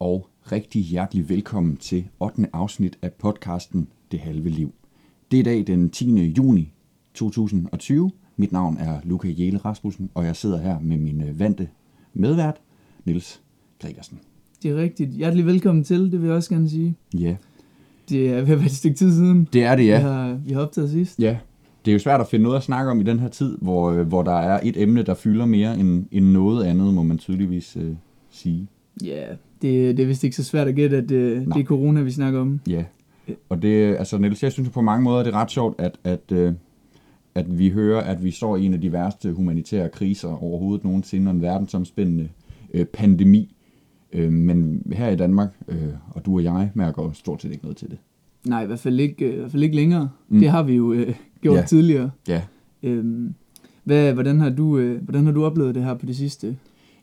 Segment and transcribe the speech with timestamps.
[0.00, 2.46] og rigtig hjertelig velkommen til 8.
[2.52, 4.74] afsnit af podcasten Det Halve Liv.
[5.30, 6.24] Det er i dag den 10.
[6.24, 6.72] juni
[7.14, 8.10] 2020.
[8.36, 11.68] Mit navn er Luca Jæle Rasmussen, og jeg sidder her med min øh, vante
[12.14, 12.60] medvært,
[13.04, 13.40] Niels
[13.80, 14.18] Gregersen.
[14.62, 15.10] Det er rigtigt.
[15.10, 16.96] Hjertelig velkommen til, det vil jeg også gerne sige.
[17.18, 17.36] Ja,
[18.08, 19.98] Det er ved at være et stykke tid siden, det er det, vi, ja.
[19.98, 21.18] har, vi har optaget sidst.
[21.18, 21.38] Ja,
[21.84, 23.90] det er jo svært at finde noget at snakke om i den her tid, hvor,
[23.90, 27.18] øh, hvor der er et emne, der fylder mere end, end noget andet, må man
[27.18, 27.94] tydeligvis øh,
[28.30, 28.68] sige.
[29.04, 29.26] Ja,
[29.62, 31.56] det, det er vist ikke så svært at gætte, at det, Nej.
[31.56, 32.60] det er corona, vi snakker om.
[32.68, 32.84] Ja,
[33.48, 36.32] og det, altså Niels, jeg synes på mange måder, det er ret sjovt, at, at,
[36.32, 36.52] øh,
[37.34, 41.28] at vi hører, at vi står i en af de værste humanitære kriser overhovedet nogensinde,
[41.28, 42.28] og en verdensomspændende
[42.74, 43.56] øh, pandemi.
[44.12, 47.76] Øh, men her i Danmark, øh, og du og jeg, mærker stort set ikke noget
[47.76, 47.98] til det.
[48.46, 50.08] Nej, i hvert fald ikke, øh, i hvert fald ikke længere.
[50.28, 50.40] Mm.
[50.40, 51.62] Det har vi jo øh, gjort ja.
[51.62, 52.10] tidligere.
[52.28, 52.42] Ja,
[52.82, 53.34] Øhm,
[53.84, 56.56] hvad, hvordan, har du, øh, hvordan har du oplevet det her på det sidste?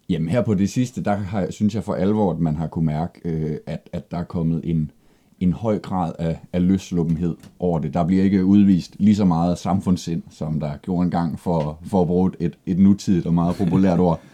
[0.09, 2.86] Jamen her på det sidste, der har, synes jeg for alvor, at man har kunne
[2.86, 4.91] mærke, øh, at, at der er kommet en,
[5.39, 7.94] en høj grad af, af løsluppenhed over det.
[7.94, 12.08] Der bliver ikke udvist lige så meget samfundssind, som der gjorde engang for, for at
[12.08, 14.19] bruge et, et nutidigt og meget populært ord.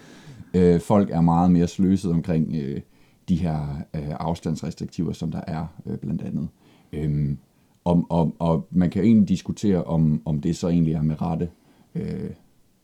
[0.56, 2.82] Øh, folk er meget mere sløset omkring øh,
[3.30, 6.48] de her øh, afstandsrestriktiver, som der er øh, blandt andet.
[6.94, 7.38] Øhm,
[7.86, 11.50] om, om, og man kan egentlig diskutere, om, om det så egentlig er med rette.
[11.96, 12.30] Øh,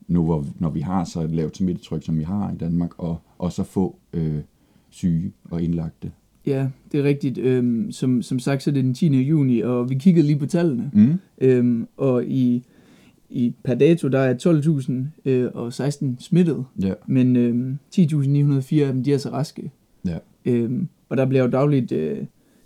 [0.10, 3.18] nu hvor, når vi har så et lavt smittetryk, som vi har i Danmark, og,
[3.38, 4.36] og så få øh,
[4.90, 6.12] syge og indlagte.
[6.46, 7.38] Ja, det er rigtigt.
[7.38, 9.08] Øhm, som, som sagt, så er det den 10.
[9.22, 10.92] juni, og vi kiggede lige på tallene.
[10.94, 11.14] Mm.
[11.42, 12.64] Øhm, og i,
[13.30, 14.34] i per dato, der er
[15.26, 16.66] 12.000 øh, og 16 smittet.
[16.82, 19.72] Ja, Men øhm, 10.904 af dem, de er så raske.
[20.06, 22.18] ja, Øhm, og der bliver jo dagligt øh,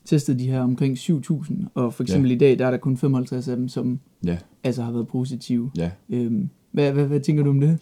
[0.06, 1.54] testet de her omkring 7.000.
[1.74, 2.36] Og for eksempel Ja.
[2.36, 5.72] i dag, der er der kun 55 af dem, som ja, altså har været positive.
[5.78, 5.92] ja.
[6.10, 7.80] Øhm, hvad, hvad, hvad tænker du om det?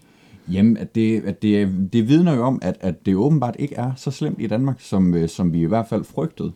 [0.51, 3.91] Jamen, at det, at det, det vidner jo om, at, at det åbenbart ikke er
[3.95, 6.51] så slemt i Danmark, som, øh, som vi i hvert fald frygtede.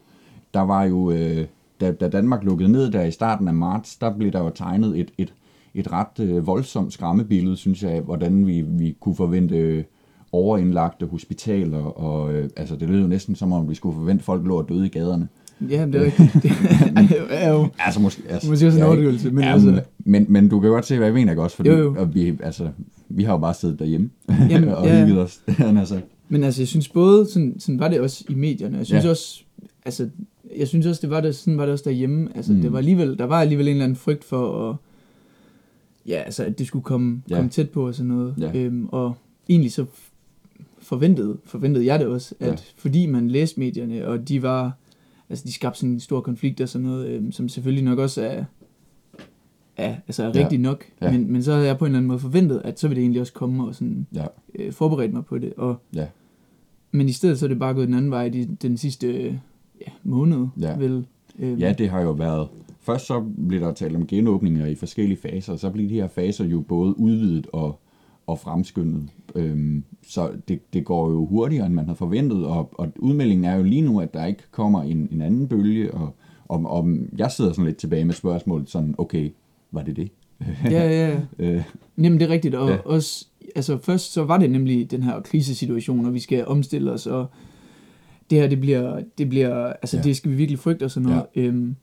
[0.54, 1.46] Der var jo, øh,
[1.82, 5.00] da, da Danmark lukkede ned der i starten af marts, der blev der jo tegnet
[5.00, 5.34] et, et,
[5.74, 9.84] et ret øh, voldsomt skræmmebillede, synes jeg, af, hvordan vi, vi kunne forvente øh,
[10.32, 14.26] overindlagte hospitaler, og øh, altså det lød jo næsten som om, vi skulle forvente, at
[14.26, 15.28] folk lå og døde i gaderne.
[15.70, 16.34] Ja, det er rigtigt.
[16.44, 16.52] det
[17.30, 19.82] er jo Altså måske, altså, måske også en overdrivelse, men ja, altså...
[20.00, 21.56] men, men du kan godt se, hvad jeg mener, ikke også?
[21.56, 21.96] Fordi Jo, jo.
[21.98, 22.70] Og vi, altså,
[23.10, 24.10] vi har jo bare siddet derhjemme
[24.50, 25.06] Jamen, og ja.
[25.06, 25.42] hygget os.
[25.90, 26.04] sagt.
[26.30, 29.10] Men altså, jeg synes både, sådan, sådan var det også i medierne, jeg synes Ja.
[29.10, 29.44] også,
[29.86, 30.10] altså,
[30.58, 32.30] jeg synes også, det var det, sådan var det også derhjemme.
[32.36, 32.62] Altså, Mm.
[32.62, 34.76] det var alligevel, der var alligevel en eller anden frygt for, at,
[36.08, 37.36] ja, altså, at det skulle komme, Ja.
[37.36, 38.34] komme tæt på og sådan noget.
[38.40, 38.52] Ja.
[38.60, 39.16] Øhm, og
[39.50, 39.86] egentlig så
[40.80, 42.56] forventede, forventede jeg det også, at ja.
[42.78, 44.78] fordi man læste medierne, og de var,
[45.30, 48.22] altså, de skabte sådan en stor konflikt og sådan noget, øhm, som selvfølgelig nok også
[48.26, 48.44] er,
[49.78, 50.44] er, altså er Ja.
[50.44, 51.12] rigtigt nok, Ja.
[51.12, 53.04] men, men så havde jeg på en eller anden måde forventet, at så ville det
[53.04, 54.26] egentlig også komme og sådan Ja,
[54.56, 55.54] øh, forberedt mig på det.
[55.58, 56.08] Og, Ja.
[56.92, 59.34] Men i stedet så er det bare gået den anden vej de, den sidste øh,
[59.82, 60.48] ja, måned.
[60.62, 60.78] Ja.
[60.78, 61.06] Vel,
[61.40, 62.48] øh, ja, det har jo været...
[62.80, 66.08] Først så blev der talt om genåbninger i forskellige faser, og så blev de her
[66.08, 67.80] faser jo både udvidet og,
[68.28, 69.10] og fremskyndet.
[69.36, 73.56] Øhm, så det, det går jo hurtigere, end man havde forventet, og, og udmeldingen er
[73.56, 76.16] jo lige nu, at der ikke kommer en, en anden bølge, og,
[76.48, 79.30] og, og jeg sidder sådan lidt tilbage med spørgsmålet sådan, okay,
[79.72, 80.12] var det det?
[80.64, 81.20] ja, ja, ja.
[81.40, 81.64] Øh,
[81.98, 82.56] Jamen det er rigtigt.
[82.56, 82.78] Og Ja.
[82.86, 87.08] også, altså først så var det nemlig den her krisesituation, og vi skal omstille os,
[87.08, 87.26] og
[88.30, 90.04] det her, det bliver, det bliver altså ja.
[90.04, 91.26] det skal vi virkelig frygte og sådan noget.
[91.36, 91.42] Ja.
[91.42, 91.76] Øhm,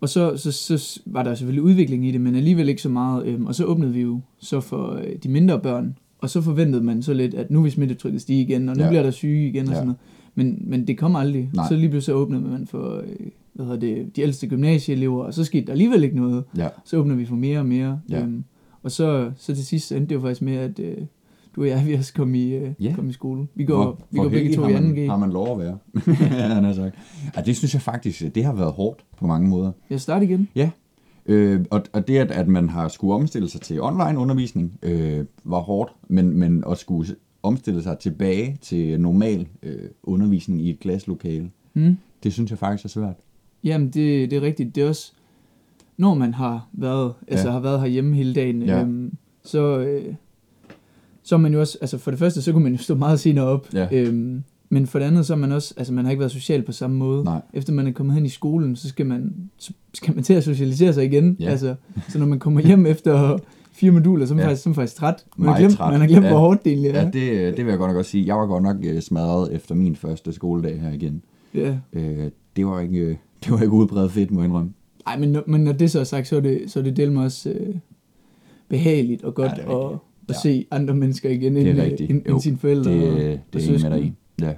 [0.00, 3.26] og så, så, så var der selvfølgelig udvikling i det, men alligevel ikke så meget.
[3.26, 6.84] Øhm, og så åbnede vi jo så for øh, de mindre børn, og så forventede
[6.84, 8.88] man så lidt, at nu vil smittetrykket stige igen, og nu Ja.
[8.88, 9.74] bliver der syge igen og Ja.
[9.74, 9.98] sådan noget.
[10.34, 11.50] Men, men det kom aldrig.
[11.54, 11.68] Nej.
[11.68, 15.34] Så lige pludselig så åbnede man for øh, hvad hedder det, de ældste gymnasieelever, og
[15.34, 16.44] så skete der alligevel ikke noget.
[16.56, 18.00] ja, Så åbner vi for mere og mere.
[18.10, 18.22] Ja.
[18.22, 18.44] Øhm,
[18.82, 20.96] og så, så til sidst endte det jo faktisk med, at øh,
[21.56, 22.92] du og jeg, vi også kom i, øh, Ja.
[22.96, 23.46] kom i skole.
[23.54, 25.10] Vi går, hvor, vi går begge to i man, 2G.
[25.10, 25.78] har man lov at være.
[26.20, 26.94] ja, han har sagt.
[27.36, 29.72] Ja, det synes jeg faktisk, det har været hårdt på mange måder.
[29.90, 30.48] Jeg starter igen.
[31.26, 35.24] Øh, og, og det, at, at man har skulle omstille sig til online undervisning, øh,
[35.44, 40.80] var hårdt, men, men at skulle omstille sig tilbage til normal øh, undervisning i et
[40.80, 41.96] klasselokale, Hmm?
[42.22, 43.16] det synes jeg faktisk er svært.
[43.64, 44.74] Jamen, det, det er rigtigt.
[44.74, 45.12] Det er også,
[45.96, 47.52] når man har været, altså Ja.
[47.52, 48.80] har været herhjemme hele dagen, Ja.
[48.82, 49.12] øhm,
[49.44, 50.14] så, øh,
[51.22, 53.44] så man jo også, altså for det første, så kunne man jo stå meget senere
[53.44, 53.68] op.
[53.74, 53.86] Ja.
[53.92, 56.62] Øhm, men for det andet, så er man også, altså man har ikke været social
[56.62, 57.24] på samme måde.
[57.24, 57.40] Nej.
[57.54, 60.44] Efter man er kommet hen i skolen, så skal man, så skal man til at
[60.44, 61.36] socialisere sig igen.
[61.40, 61.48] Ja.
[61.50, 61.74] Altså,
[62.08, 63.38] så når man kommer hjem efter
[63.72, 64.48] fire moduler, så er man, Ja.
[64.48, 65.24] faktisk, så er man faktisk træt.
[65.36, 65.92] Man har glemt, træt.
[65.92, 66.30] Man har glemt, Ja.
[66.30, 67.00] hvor hårdt det egentlig er.
[67.00, 68.26] Ja, det, det vil jeg godt nok også sige.
[68.26, 71.22] Jeg var godt nok øh, smadret efter min første skoledag her igen.
[71.54, 71.76] Ja.
[71.92, 74.72] Øh, det var ikke, øh, det var ikke udbredt fedt, må jeg indrømme.
[75.06, 76.96] Ej, men, når- men når det så er sagt, så er det, så er det
[76.96, 77.74] del med også øh,
[78.68, 80.00] behageligt og godt Ja, rigtigt.
[80.30, 80.40] At, Ja.
[80.50, 82.10] se andre mennesker igen end, øh, rigtigt.
[82.10, 84.14] end, Jo, end sine forældre Det, og, det og er enig med dig.
[84.40, 84.52] Ja.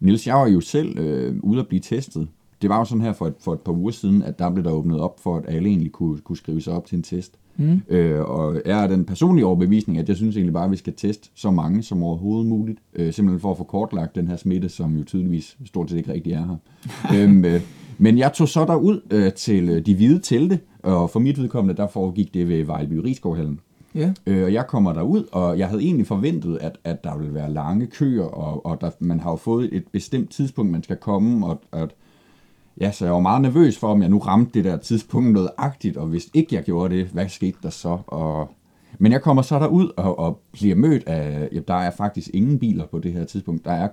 [0.00, 2.28] Niels, jeg var jo selv øh, ude at blive testet.
[2.62, 4.64] Det var jo sådan her for et, for et par uger siden, at der blev
[4.64, 7.38] der åbnet op for, at alle egentlig kunne, kunne skrive sig op til en test.
[7.56, 7.80] Mm.
[7.88, 11.30] Øh, og er den personlige overbevisning, at jeg synes egentlig bare, at vi skal teste
[11.34, 12.78] så mange som overhovedet muligt.
[12.94, 16.12] Øh, simpelthen for at få kortlagt den her smitte, som jo tydeligvis stort set ikke
[16.12, 16.56] rigtig er her.
[17.24, 17.60] øhm, øh,
[17.98, 21.76] men jeg tog så derud øh, til øh, de hvide telte, og for mit vedkommende,
[21.82, 23.60] der foregik det ved Vejleby Rigskovhallen.
[23.98, 24.12] Ja.
[24.26, 27.52] Øh, og jeg kommer derud, og jeg havde egentlig forventet, at, at der ville være
[27.52, 31.46] lange køer, og, og der, man har jo fået et bestemt tidspunkt, man skal komme,
[31.46, 31.94] og at,
[32.80, 35.50] ja, så jeg var meget nervøs for, om jeg nu ramte det der tidspunkt noget
[35.56, 37.98] agtigt, og hvis ikke jeg gjorde det, hvad skete der så?
[38.06, 38.48] Og,
[38.98, 42.58] men jeg kommer så derud og, og bliver mødt af, ja, der er faktisk ingen
[42.58, 43.88] biler på det her tidspunkt, der er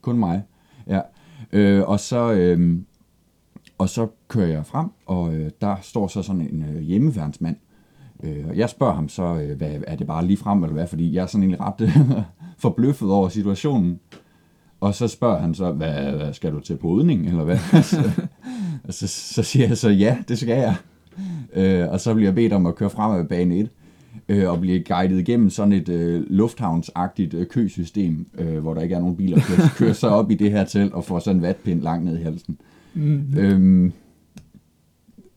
[0.00, 0.42] kun mig.
[0.86, 1.00] Ja.
[1.52, 2.32] Øh, og så...
[2.32, 2.78] Øh,
[3.78, 7.56] og så kører jeg frem, og øh, der står så sådan en øh, hjemmeværnsmand.
[8.24, 10.86] Øh, jeg spørger ham så, øh, hvad, er det bare lige frem, eller hvad?
[10.86, 11.92] Fordi jeg er sådan egentlig ret
[12.58, 14.00] forbløffet over situationen.
[14.80, 17.58] Og så spørger han så, hvad, hvad skal du til på udning, eller hvad?
[17.82, 18.10] så,
[18.84, 20.74] og så, så siger jeg så, ja, det skal jeg.
[21.54, 23.70] Øh, og så bliver jeg bedt om at køre frem af bane 1,
[24.28, 28.94] øh, og blive guidet igennem sådan et øh, lufthavnsagtigt øh, køsystem, øh, hvor der ikke
[28.94, 29.40] er nogen biler.
[29.40, 32.18] Kører, kører så op i det her telt og får sådan en vatpind langt ned
[32.18, 32.58] i halsen.
[32.94, 33.34] Mm.
[33.36, 33.92] Øhm,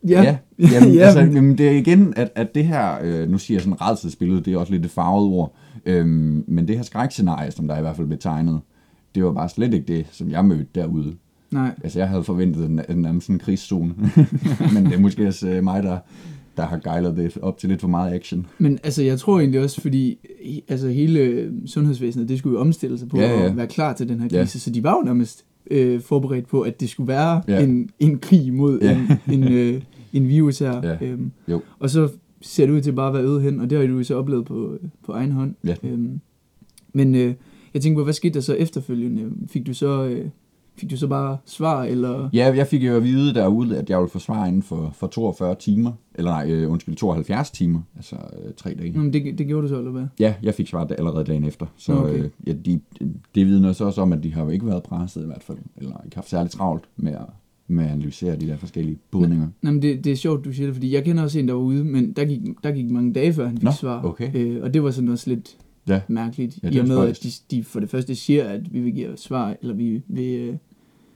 [0.07, 0.21] Ja.
[0.23, 0.37] ja,
[0.73, 3.55] jamen, Ja, altså, men- jamen, det er igen, at, at det her, øh, nu siger
[3.55, 5.55] jeg sådan redselsbillede, det er også lidt et farvet ord,
[5.85, 8.59] øhm, men det her skrækscenarie, som der i hvert fald blev tegnet,
[9.15, 11.13] det var bare slet ikke det, som jeg mødte derude.
[11.51, 11.71] Nej.
[11.83, 13.93] Altså, jeg havde forventet en, en en krigszone,
[14.73, 15.97] men det er måske også øh, mig, der,
[16.57, 18.47] der har gejlet det op til lidt for meget action.
[18.57, 20.17] Men altså, jeg tror egentlig også, fordi
[20.69, 23.45] altså, hele sundhedsvæsenet, det skulle jo omstille sig på Ja, ja.
[23.45, 24.39] at være klar til den her Ja.
[24.41, 27.63] krise, så de var jo nærmest øh, forberedt på, at det skulle være Ja.
[27.63, 28.99] en, en krig mod Ja.
[29.27, 29.81] en, en, øh,
[30.13, 30.81] en virus her.
[30.83, 31.05] Ja.
[31.07, 31.61] Øhm, Jo.
[31.79, 32.09] og så
[32.41, 34.15] ser det ud til bare at være øget hen, og det har du jo så
[34.15, 35.55] oplevet på, på egen hånd.
[35.65, 35.75] Ja.
[35.83, 36.19] Øhm,
[36.93, 37.33] men øh,
[37.73, 39.31] jeg tænker på, hvad skete der så efterfølgende?
[39.47, 40.25] Fik du så, øh,
[40.77, 42.29] fik du så bare svar, eller...
[42.33, 45.55] Ja, jeg fik jo at vide derude, at jeg ville forsvare inden for, for 42
[45.55, 48.91] timer, eller nej, øh, undskyld, 72 timer, altså øh, tre dage.
[48.91, 50.05] Nå, men det, det gjorde du så, eller hvad?
[50.19, 51.65] Ja, jeg fik svar allerede dagen efter.
[51.77, 52.19] Så Okay.
[52.19, 52.79] øh, ja, de,
[53.35, 55.57] det vidner så også om, at de har jo ikke været presset i hvert fald,
[55.77, 57.25] eller ikke haft særligt travlt med at,
[57.67, 59.47] med at analysere de der forskellige budninger.
[59.61, 61.53] Nå, men det, det er sjovt, du siger det, fordi jeg kender også en, der
[61.53, 64.03] var ude, men der gik, der gik mange dage, før han fik Nå, svar.
[64.05, 64.31] okay.
[64.35, 65.57] Øh, og det var sådan også lidt
[65.87, 66.01] Ja.
[66.07, 67.51] mærkeligt, Ja, i det er og med, at spøjst.
[67.51, 70.55] de, de for det første siger, at vi vil give svar, eller vi, vi, øh,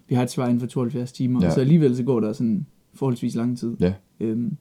[0.10, 1.48] vi har et svar inden for 72 timer, Ja.
[1.48, 3.76] og så alligevel så går der sådan forholdsvis lang tid.
[3.80, 3.94] Ja.
[4.20, 4.58] Øhm,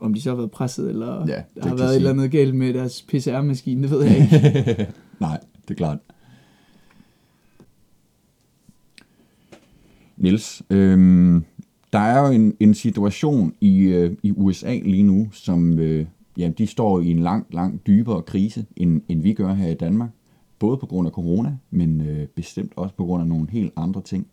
[0.00, 2.16] om de så har været presset, eller Ja, det der har været et eller at
[2.16, 4.92] andet galt med deres PCR-maskine, det ved jeg ikke.
[5.20, 5.98] Nej, det er klart.
[10.16, 11.44] Niels, øhm,
[11.92, 16.06] der er jo en, en situation i, øh, i USA lige nu, som øh,
[16.38, 19.74] ja, de står i en langt, langt dybere krise, end, end vi gør her i
[19.74, 20.10] Danmark.
[20.58, 24.02] Både på grund af corona, men øh, bestemt også på grund af nogle helt andre
[24.02, 24.26] ting.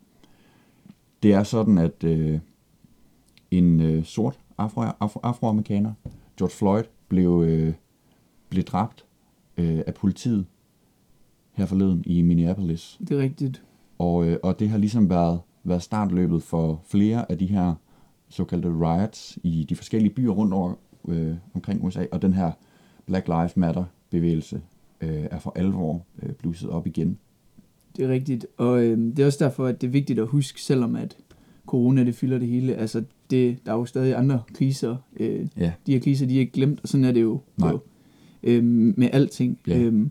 [1.22, 2.38] Det er sådan, at øh,
[3.50, 5.92] en øh, sort afro, afro, afroamerikaner,
[6.38, 7.74] George Floyd, blev, øh,
[8.48, 9.04] blev dræbt
[9.56, 10.46] øh, af politiet
[11.52, 12.98] her forleden i Minneapolis.
[13.08, 13.62] det er rigtigt.
[13.98, 17.74] Og, øh, og det har ligesom været, været startløbet for flere af de her
[18.28, 20.74] såkaldte riots i de forskellige byer rundt over
[21.08, 22.04] øh, omkring USA.
[22.12, 22.52] Og den her
[23.06, 24.60] Black Lives Matter bevægelse
[25.00, 27.18] øh, er for alvor øh, blusset op igen.
[27.96, 30.62] Det er rigtigt, og øh, det er også derfor, at det er vigtigt at huske,
[30.62, 31.16] selvom at
[31.66, 32.74] corona det fylder det hele.
[32.74, 34.96] Altså, det, der er jo stadig andre kriser.
[35.20, 35.72] Øh, Ja.
[35.86, 37.70] de her kriser, de er ikke glemt, og sådan er det jo Nej.
[37.70, 37.82] på,
[38.42, 39.58] øh, med alting.
[39.66, 39.78] Ja.
[39.78, 40.10] Øhm,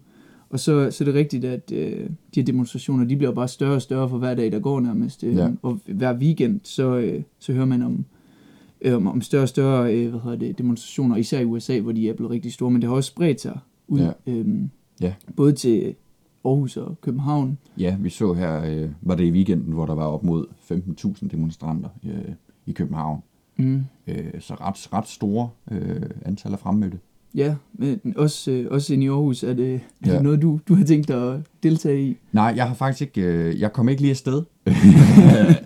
[0.49, 3.73] og så, så er det rigtigt, at øh, de her demonstrationer, de bliver bare større
[3.75, 5.23] og større for hver dag, der går nærmest.
[5.23, 5.49] Øh, Ja.
[5.61, 8.05] Og hver weekend, så, øh, så hører man om,
[8.83, 12.09] øh, om, større og større øh, hvad hedder det, demonstrationer, især i USA, hvor de
[12.09, 14.11] er blevet rigtig store, men det har også spredt sig ud, Ja.
[14.27, 14.69] øhm,
[15.01, 15.13] Ja.
[15.35, 15.95] både til
[16.45, 17.57] Aarhus og København.
[17.77, 21.27] Ja, vi så her, øh, var det i weekenden, hvor der var op mod 15.000
[21.27, 22.33] demonstranter øh,
[22.65, 23.19] i København.
[23.57, 23.83] Mm.
[24.07, 26.99] Øh, så ret, ret store øh, antal af fremmødte.
[27.35, 30.13] Ja, men også, øh, også inde i Aarhus, er det, er Ja.
[30.13, 32.17] det noget, du, du har tænkt dig at deltage i?
[32.31, 34.43] Nej, jeg har faktisk ikke, øh, jeg kom ikke lige afsted.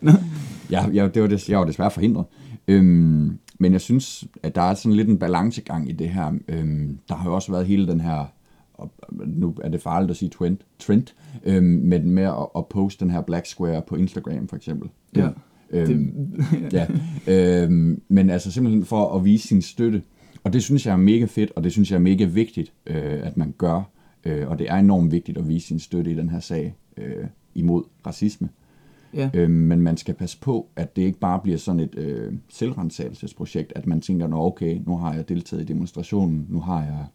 [0.69, 2.25] jeg, jeg, det var des, jeg var desværre forhindret.
[2.67, 6.33] Øhm, men jeg synes, at der er sådan lidt en balancegang i det her.
[6.47, 8.25] Øhm, der har jo også været hele den her,
[8.73, 8.91] og
[9.25, 11.03] nu er det farligt at sige trend, trend
[11.43, 14.89] øhm, men med at, at poste den her Black Square på Instagram for eksempel.
[15.15, 15.29] Ja.
[15.69, 16.41] Øhm,
[16.73, 16.87] ja.
[17.27, 20.01] Øhm, men altså simpelthen for at vise sin støtte.
[20.43, 23.19] Og det synes jeg er mega fedt, og det synes jeg er mega vigtigt, øh,
[23.23, 23.81] at man gør.
[24.25, 27.25] Øh, og det er enormt vigtigt at vise sin støtte i den her sag øh,
[27.55, 28.49] imod racisme.
[29.17, 29.29] Ja.
[29.33, 33.73] Øh, men man skal passe på, at det ikke bare bliver sådan et øh, selvrensagelsesprojekt,
[33.75, 37.05] at man tænker, Nå, okay, nu har jeg deltaget i demonstrationen, nu har jeg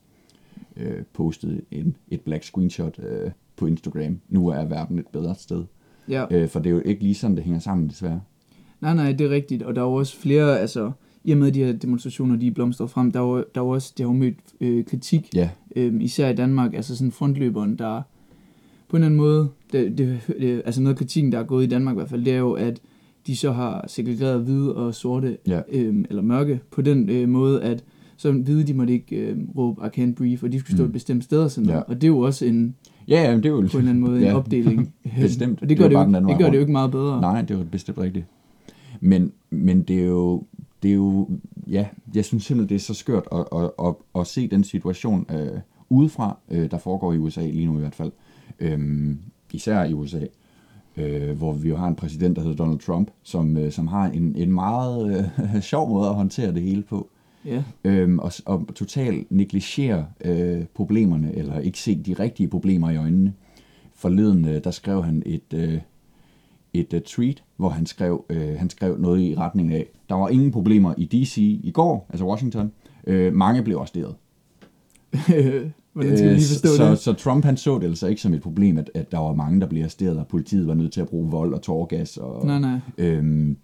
[0.76, 4.20] øh, postet en, et black screenshot øh, på Instagram.
[4.28, 5.64] Nu er verden et bedre sted.
[6.08, 6.24] Ja.
[6.30, 8.20] Øh, for det er jo ikke lige sådan, det hænger sammen, desværre.
[8.80, 9.62] Nej, nej, det er rigtigt.
[9.62, 10.92] Og der er jo også flere, altså,
[11.24, 13.64] i og med de her demonstrationer, de er blomstret frem, der er jo, der er
[13.64, 17.12] jo også, det har jo mødt øh, kritik, Ja, øh, især i Danmark, altså sådan
[17.12, 18.02] frontløberen, der
[18.92, 21.64] på en eller anden måde, det, det, det, altså noget af kritikken, der er gået
[21.64, 22.80] i Danmark i hvert fald, det er jo, at
[23.26, 25.60] de så har segregeret hvide og sorte, Ja.
[25.72, 27.84] øh, eller mørke, på den øh, måde, at
[28.16, 30.86] så hvide, de måtte ikke øh, råbe I can't breathe, og de skulle stå Mm.
[30.88, 31.78] et bestemt sted og sådan noget.
[31.78, 31.82] Ja.
[31.88, 32.74] Og det er jo også en,
[33.08, 33.56] ja, ja men det er jo...
[33.60, 34.36] på en eller anden måde en ja.
[34.36, 34.94] opdeling.
[35.20, 35.54] Bestemt.
[35.62, 37.20] Og Det det gør det, bare jo, ikke, det gør det jo ikke meget bedre.
[37.20, 38.24] Nej, det er jo bestemt rigtigt.
[39.00, 40.42] Men, men det er jo,
[40.82, 41.28] det er jo,
[41.70, 45.26] ja, jeg synes simpelthen, det er så skørt at, at, at, at se den situation
[45.30, 48.12] øh, udefra, øh, der foregår i USA lige nu i hvert fald.
[48.62, 49.18] Øhm,
[49.52, 50.20] især i USA,
[50.96, 54.06] øh, hvor vi jo har en præsident, der hedder Donald Trump, som, øh, som har
[54.06, 57.08] en, en meget øh, sjov måde at håndtere det hele på.
[57.44, 62.96] Ja, Øhm, og, og totalt negligere øh, problemerne, eller ikke se de rigtige problemer i
[62.96, 63.32] øjnene.
[63.94, 65.78] Forleden, øh, der skrev han et, øh,
[66.72, 70.28] et uh, tweet, hvor han skrev, øh, han skrev noget i retning af, der var
[70.28, 72.72] ingen problemer i DC i går, altså Washington.
[73.06, 74.14] Øh, mange blev arresteret.
[75.92, 76.98] hvordan skal lige forstå Øh, så, det?
[76.98, 79.60] Så Trump han så det altså ikke som et problem, at, at der var mange,
[79.60, 82.16] der blev arresteret, og politiet var nødt til at bruge vold og tårgas.
[82.16, 82.78] Og, Nej, nej.
[82.98, 83.56] Øhm,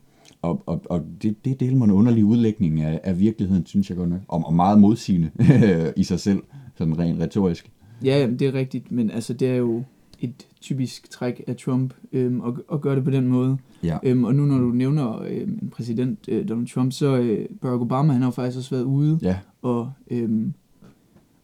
[0.42, 3.96] og, og, og det, det deler man en underlig udlægning af, af virkeligheden, synes jeg
[3.96, 4.20] godt nok.
[4.28, 5.30] Og, og meget modsigende
[5.96, 6.42] i sig selv,
[6.76, 7.70] sådan rent retorisk.
[8.04, 9.82] Ja, jamen, det er rigtigt, men altså, det er jo
[10.20, 13.56] et typisk træk af Trump øhm, at, at gøre det på den måde.
[13.82, 13.98] Ja.
[14.02, 17.82] Øhm, og nu når du nævner øhm, en præsident, øh, Donald Trump, så øh, Barack
[17.82, 20.54] Obama, han har jo faktisk også været ude Ja, og, øhm,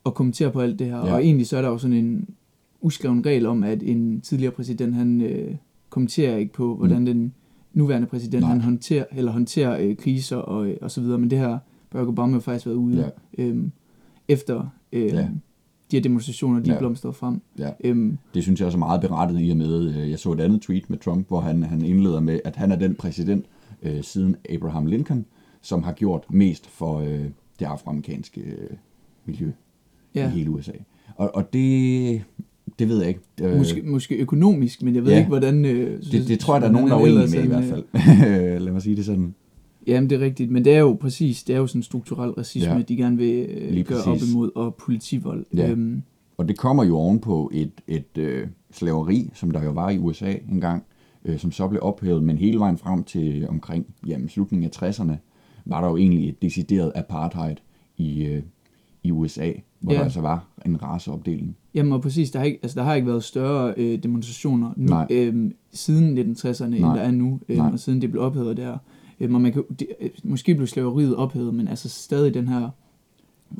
[0.04, 0.96] og kommentere på alt det her.
[0.96, 1.14] Ja.
[1.14, 2.28] Og egentlig så er der jo sådan en
[2.80, 5.54] uskreven regel om, at en tidligere præsident, han øh,
[5.90, 7.06] kommenterer ikke på, hvordan mm.
[7.06, 7.34] den
[7.72, 8.50] nuværende præsident, Nej.
[8.50, 11.18] han håndterer, eller håndterer øh, kriser og, øh, og så videre.
[11.18, 11.58] Men det her
[11.90, 12.96] Barack Obama har faktisk været ude
[13.38, 13.44] Ja.
[13.44, 13.72] øhm,
[14.28, 15.28] efter øh, Ja.
[15.90, 16.78] de her demonstrationer, de ja.
[16.78, 17.40] blomstrede frem.
[17.58, 17.70] ja.
[17.84, 20.40] Øhm, Det synes jeg også er meget berettet i og med, øh, jeg så et
[20.40, 23.44] andet tweet med Trump, hvor han, han indleder med, at han er den præsident
[23.82, 25.26] øh, siden Abraham Lincoln,
[25.60, 27.24] som har gjort mest for øh,
[27.58, 28.76] det afroamerikanske øh,
[29.24, 29.50] miljø
[30.14, 30.26] ja.
[30.28, 30.72] i hele USA.
[31.16, 32.22] Og, og det,
[32.78, 33.20] det ved jeg ikke.
[33.42, 35.18] Øh, Måske, måske økonomisk, men jeg ved Ja.
[35.18, 35.64] ikke, hvordan...
[35.64, 37.68] Øh, det, det tror jeg, der er nogen, der er uenige med i hvert øh,
[37.68, 37.84] fald.
[38.64, 39.34] Lad mig sige det sådan.
[39.86, 42.70] Jamen, det er rigtigt, men det er jo præcis, det er jo sådan strukturel racisme,
[42.70, 42.76] Ja.
[42.76, 42.82] ja.
[42.82, 44.22] de gerne vil øh, Lige gøre præcis.
[44.22, 45.46] op imod, og politivold.
[45.56, 45.70] Ja.
[45.70, 46.02] Øhm,
[46.38, 50.34] Og det kommer jo ovenpå et, et øh, slaveri, som der jo var i USA
[50.52, 50.82] engang,
[51.24, 55.12] øh, som så blev ophævet, men hele vejen frem til omkring jamen, slutningen af 60'erne,
[55.66, 57.56] var der jo egentlig et decideret apartheid
[57.96, 58.42] i, øh,
[59.04, 59.98] i USA, hvor Ja.
[59.98, 61.56] der altså var en raceopdeling.
[61.74, 64.86] jamen, og præcis, der har ikke, altså, der har ikke været større øh, demonstrationer nu,
[64.86, 65.06] Nej.
[65.10, 67.70] øhm, siden 1960'erne, end der er nu, Nej.
[67.72, 68.78] og siden det blev ophævet der.
[69.20, 72.68] Øhm, og man kan, det, øh, måske blev slaveriet ophævet, men altså stadig den her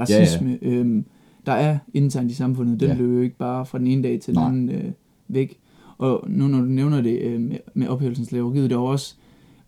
[0.01, 0.75] racisme, ja, ja.
[0.75, 1.05] Øhm,
[1.47, 2.95] der er internt i samfundet, den Ja.
[2.95, 4.49] blev jo ikke bare fra den ene dag til den Nej.
[4.49, 4.85] anden øh,
[5.29, 5.59] væk.
[5.99, 9.15] Og nu når du nævner det øh, med, med ophævelsen af slaveriet, der var også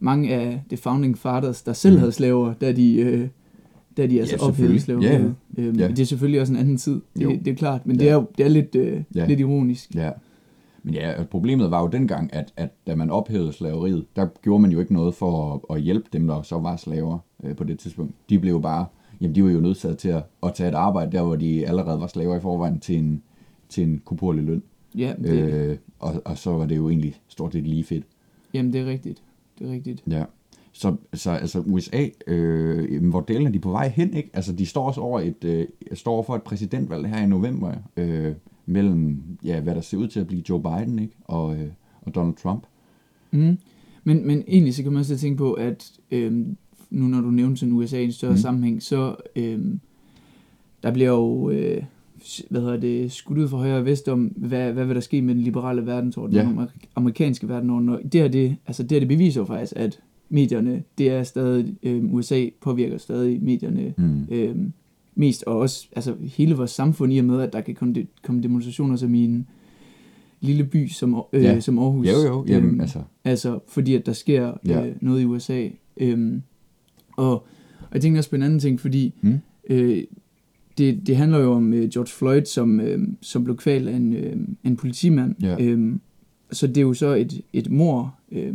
[0.01, 1.99] mange af the founding fathers, der selv mm.
[1.99, 3.29] havde slaver, da de, øh,
[3.97, 4.73] da de altså Ja, ophævede.
[4.75, 5.35] Ja, slaveriet.
[5.59, 5.89] Øhm, Ja.
[5.89, 7.31] Det er selvfølgelig også en anden tid, Jo.
[7.31, 8.03] det, det er klart, men Ja.
[8.05, 9.27] det er jo det er lidt, øh, Ja.
[9.27, 9.95] lidt ironisk.
[9.95, 10.11] Ja.
[10.83, 14.71] Men ja, problemet var jo dengang, at, at da man ophævede slaveriet, der gjorde man
[14.73, 17.79] jo ikke noget for at, at hjælpe dem, der så var slaver øh, på det
[17.79, 18.13] tidspunkt.
[18.31, 18.87] De blev jo bare,
[19.21, 22.01] jamen de var jo nødsaget til at, at tage et arbejde der, hvor de allerede
[22.01, 23.23] var slaver i forvejen til en,
[23.69, 24.63] til en kuporlig løn.
[24.99, 25.31] Ja, det.
[25.53, 28.05] Øh, og, og så var det jo egentlig stort set lige fedt.
[28.55, 29.23] jamen det er rigtigt.
[29.59, 30.03] Det er rigtigt.
[30.11, 30.25] Ja.
[30.79, 34.31] Så, så altså USA, øh, hvor delen er de på vej hen, ikke?
[34.33, 38.33] Altså de står også over et, øh, står for et præsidentvalg her i november, øh,
[38.67, 41.15] mellem, ja, hvad der ser ud til at blive Joe Biden, ikke?
[41.25, 41.69] Og, øh,
[42.03, 42.63] og Donald Trump.
[43.31, 43.59] Mm.
[44.05, 46.57] Men, men egentlig så kan man også tænke på, at øhm,
[46.91, 48.35] nu når du nævnte sådan USA i en større Mm.
[48.37, 48.41] mm.
[48.41, 49.81] sammenhæng, så øhm,
[50.83, 51.83] der bliver jo øh,
[52.51, 55.23] hvad hedder det, skudt ud fra højre og vest om, hvad, hvad vil der ske
[55.23, 56.43] med den liberale verdensorden, Ja.
[56.43, 56.67] den amer-
[56.97, 57.89] amerikanske verdensorden.
[57.89, 61.23] Og det her, det, altså det, her, det beviser jo faktisk, at medierne, det er
[61.23, 64.25] stadig, øhm, USA påvirker stadig medierne Mm.
[64.31, 64.73] øhm,
[65.15, 68.07] mest, og også altså, hele vores samfund i og med, at der kan komme, de,
[68.23, 69.47] komme demonstrationer som i en
[70.41, 71.61] lille by som, øh, Ja.
[71.61, 72.07] som Aarhus.
[72.07, 74.87] Jo, jo, jamen, Øhm, altså, Altså, fordi at der sker ja.
[74.87, 75.69] øh, noget i USA.
[75.97, 76.43] Øhm,
[77.17, 77.31] og,
[77.81, 79.39] og jeg tænker også på en anden ting, fordi Mm.
[79.71, 80.05] øh,
[80.79, 84.13] det, det handler jo om øh, George Floyd, som, øh, som blev kvalt af en,
[84.13, 85.35] øh, en politimand.
[85.43, 85.57] Ja.
[85.61, 86.01] Øhm,
[86.53, 88.55] så det er jo så et, et mor, øh,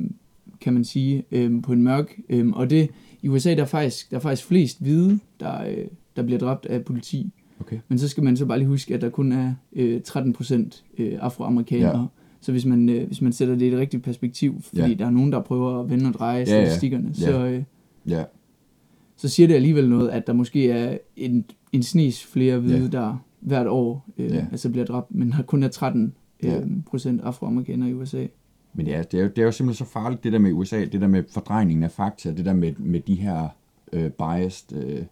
[0.62, 2.20] kan man sige, øh, på en mørk.
[2.30, 2.90] Øh, og det
[3.22, 6.66] i USA, der er faktisk, der er faktisk flest hvide, der, øh, der bliver dræbt
[6.66, 7.32] af politi.
[7.60, 7.78] okay.
[7.88, 10.84] Men så skal man så bare lige huske, at der kun er øh, 13 procent
[10.98, 12.00] øh, afroamerikanere.
[12.00, 12.06] Ja.
[12.42, 14.94] Så hvis man, øh, hvis man sætter det i et rigtigt perspektiv, fordi Ja.
[14.94, 17.14] der er nogen, der prøver at vende og dreje Ja, statistikkerne, Ja.
[17.26, 17.64] så, øh,
[18.08, 18.24] Ja,
[19.16, 22.88] så siger det alligevel noget, at der måske er en, en snes flere hvide, ja.
[22.88, 24.46] der, hvert år øh, ja.
[24.52, 26.14] altså bliver dræbt, men har kun er 13
[26.44, 26.60] øh, Ja.
[26.86, 28.26] procent afroamerikanere i USA.
[28.74, 30.86] Men ja, det er, jo, det er jo simpelthen så farligt, det der med USA,
[30.86, 33.48] det der med fordrejningen af fakta, det der med, med de her
[33.94, 35.04] øh, biased øh,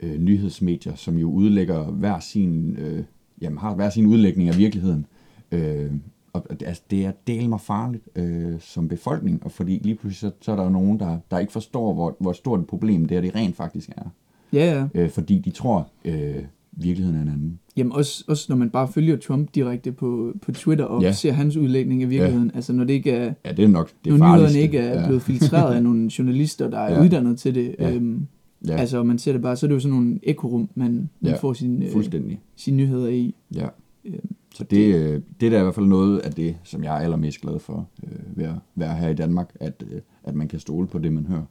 [0.00, 3.04] øh, nyhedsmedier, som jo udlægger hver sin, øh,
[3.40, 5.06] jamen har hver sin udlægning af virkeligheden.
[5.52, 5.92] Øh,
[6.32, 10.36] og altså, det er del mig farligt øh, som befolkning, og fordi lige pludselig så,
[10.40, 13.16] så er der jo nogen, der, der ikke forstår, hvor, hvor stort et problem det
[13.16, 14.08] er, det rent faktisk er.
[14.52, 14.88] Ja, ja.
[14.94, 16.44] Øh, fordi de tror, øh,
[16.76, 17.58] virkeligheden er en anden.
[17.76, 21.12] Jamen også, også når man bare følger Trump direkte på, på Twitter og Ja.
[21.12, 22.48] ser hans udlægning af virkeligheden.
[22.50, 22.56] Ja.
[22.56, 25.06] Altså når det ikke er, Ja, det er nok det når nyhederne ikke er ja.
[25.06, 27.02] blevet filtreret af nogle journalister, der er Ja.
[27.04, 27.76] uddannet til det.
[27.78, 27.94] Ja.
[27.94, 28.26] Øhm,
[28.68, 28.76] Ja.
[28.76, 31.36] Altså man ser det bare, så er det jo sådan nogle ekorum, man, man Ja.
[31.36, 33.34] får sine, øh, sine nyheder i.
[33.54, 33.66] Ja.
[34.04, 36.94] Øhm, Så det, øh, det er da i hvert fald noget af det, som jeg
[36.96, 40.48] er allermest glad for øh, ved at være her i Danmark, at, øh, at man
[40.48, 41.42] kan stole på det, man hører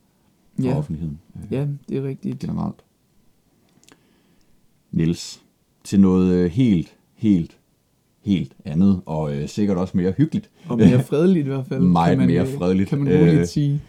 [0.59, 0.77] fra Ja.
[0.77, 2.39] offentligheden øh, Ja, det er rigtigt.
[2.39, 2.75] generelt.
[4.93, 5.41] Niels,
[5.83, 7.57] til noget øh, helt, helt,
[8.25, 10.49] helt andet, og øh, sikkert også mere hyggeligt.
[10.69, 11.81] Og mere fredeligt i hvert fald.
[11.81, 12.89] Meget man, mere øh, fredeligt.
[12.89, 13.81] Kan man roligt Øh, sige.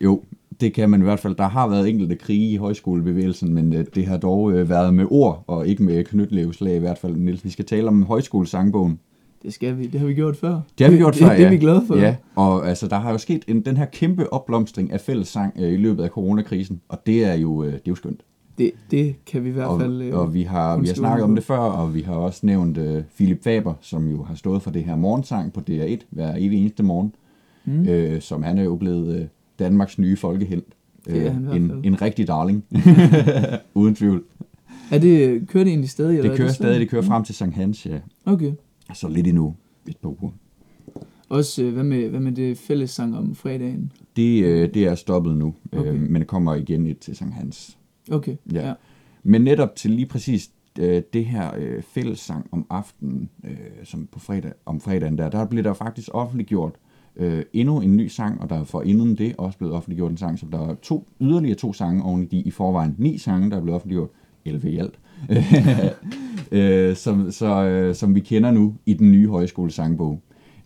[0.00, 0.22] Jo,
[0.60, 1.34] det kan man i hvert fald.
[1.34, 5.06] Der har været enkelte krige i højskolebevægelsen, men øh, det har dog øh, været med
[5.10, 7.16] ord, og ikke med knytlevslag i hvert fald.
[7.16, 8.98] Niels, vi skal tale om højskolesangbogen.
[9.42, 9.86] Det skal vi.
[9.86, 10.60] Det har vi gjort før.
[10.78, 11.50] Det har vi gjort det, før, Det er ja.
[11.50, 11.96] vi glade for.
[11.96, 15.72] Ja, og altså, der har jo sket en, den her kæmpe opblomstring af fællessang øh,
[15.72, 18.20] i løbet af coronakrisen, og det er jo, øh, det er jo skønt.
[18.58, 20.02] Det, det kan vi i hvert Og, fald...
[20.02, 22.78] øh, og vi har, vi har snakket om det før, og vi har også nævnt
[22.78, 26.58] øh, Philip Faber, som jo har stået for det her morgensang på DR1 hver evig
[26.60, 27.14] eneste morgen,
[27.68, 27.88] Mm.
[27.88, 29.26] øh, som han er jo blevet øh,
[29.58, 30.64] Danmarks nye folkehelt.
[31.06, 32.64] Det er i hvert en, en rigtig darling,
[33.74, 34.22] uden tvivl.
[34.90, 36.10] Er det, kører det egentlig stadig?
[36.18, 36.54] eller Det er kører sådan?
[36.54, 37.98] stadig, det kører frem til Sankt Hans, ja.
[38.24, 38.52] Okay.
[38.94, 39.54] Så lidt endnu,
[39.88, 40.30] et par uger.
[41.28, 43.92] Også, øh, hvad med, hvad med det fælles sang om fredagen?
[44.16, 45.92] Det, øh, det er stoppet nu, Okay.
[45.94, 47.76] øh, men det kommer igen et til Sankt Hans.
[48.10, 48.66] Okay, Ja.
[48.66, 48.74] ja.
[49.22, 54.18] Men netop til lige præcis øh, det her øh, fællessang om aftenen, øh, som på
[54.20, 56.72] fredag, om fredagen der, der blev der faktisk offentliggjort
[57.16, 60.16] øh, endnu en ny sang, og der er for inden det også blevet offentliggjort en
[60.16, 63.50] sang, så der er to, yderligere to sange oven i de i forvejen ni sange,
[63.50, 64.10] der er blevet offentliggjort,
[64.44, 64.98] 11 i alt,
[66.52, 70.20] øh, som, så, øh, som vi kender nu i den nye højskolesangbog.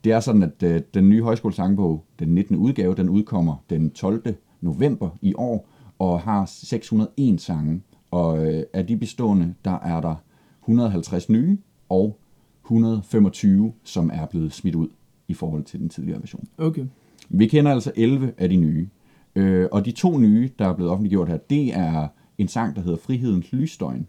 [0.04, 2.56] Det er sådan, at øh, den nye højskolesangbog, den 19.
[2.56, 4.34] udgave, den udkommer den 12.
[4.60, 5.68] november i år,
[6.00, 7.82] og har 601 sange.
[8.10, 10.14] Og øh, af de bestående, der er der
[10.62, 11.58] 150 nye,
[11.88, 12.18] og
[12.64, 14.88] 125, som er blevet smidt ud
[15.28, 16.48] i forhold til den tidligere version.
[16.58, 16.84] Okay.
[17.28, 18.88] Vi kender altså 11 af de nye.
[19.34, 22.08] Øh, og de to nye, der er blevet offentliggjort her, det er
[22.38, 24.06] en sang, der hedder Frihedens Lysdøgn.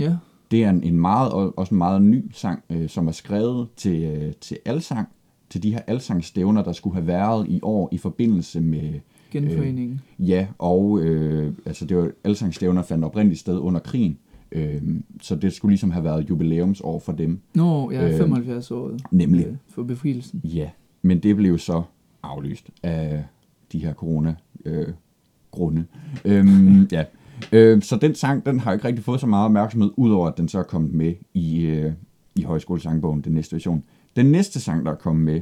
[0.00, 0.16] Ja.
[0.50, 3.68] Det er en, en meget, og- også en meget ny sang, øh, som er skrevet
[3.76, 5.08] til, øh, til alsang,
[5.50, 9.00] til de her alsangstævner, der skulle have været i år i forbindelse med
[9.40, 10.00] Genforeningen.
[10.18, 14.18] Ja, og øh, altså det var alsangstævner fandt oprindeligt sted under krigen,
[14.52, 14.82] øh,
[15.22, 17.40] så det skulle ligesom have været jubilæumsår for dem.
[17.54, 19.46] Nå, ja, øh, 75 år Nemlig.
[19.46, 20.40] øh, for befrielsen.
[20.44, 20.70] Ja,
[21.02, 21.82] men det blev så
[22.22, 23.24] aflyst af
[23.72, 24.88] de her corona øh,
[25.50, 25.84] grunde.
[26.24, 27.04] Øhm, ja.
[27.52, 30.48] øh, så den sang, den har ikke rigtig fået så meget opmærksomhed, udover at den
[30.48, 31.92] så er kommet med i, øh,
[32.36, 33.84] i højskolesangbogen, den næste version.
[34.16, 35.40] Den næste sang, der er kommet med,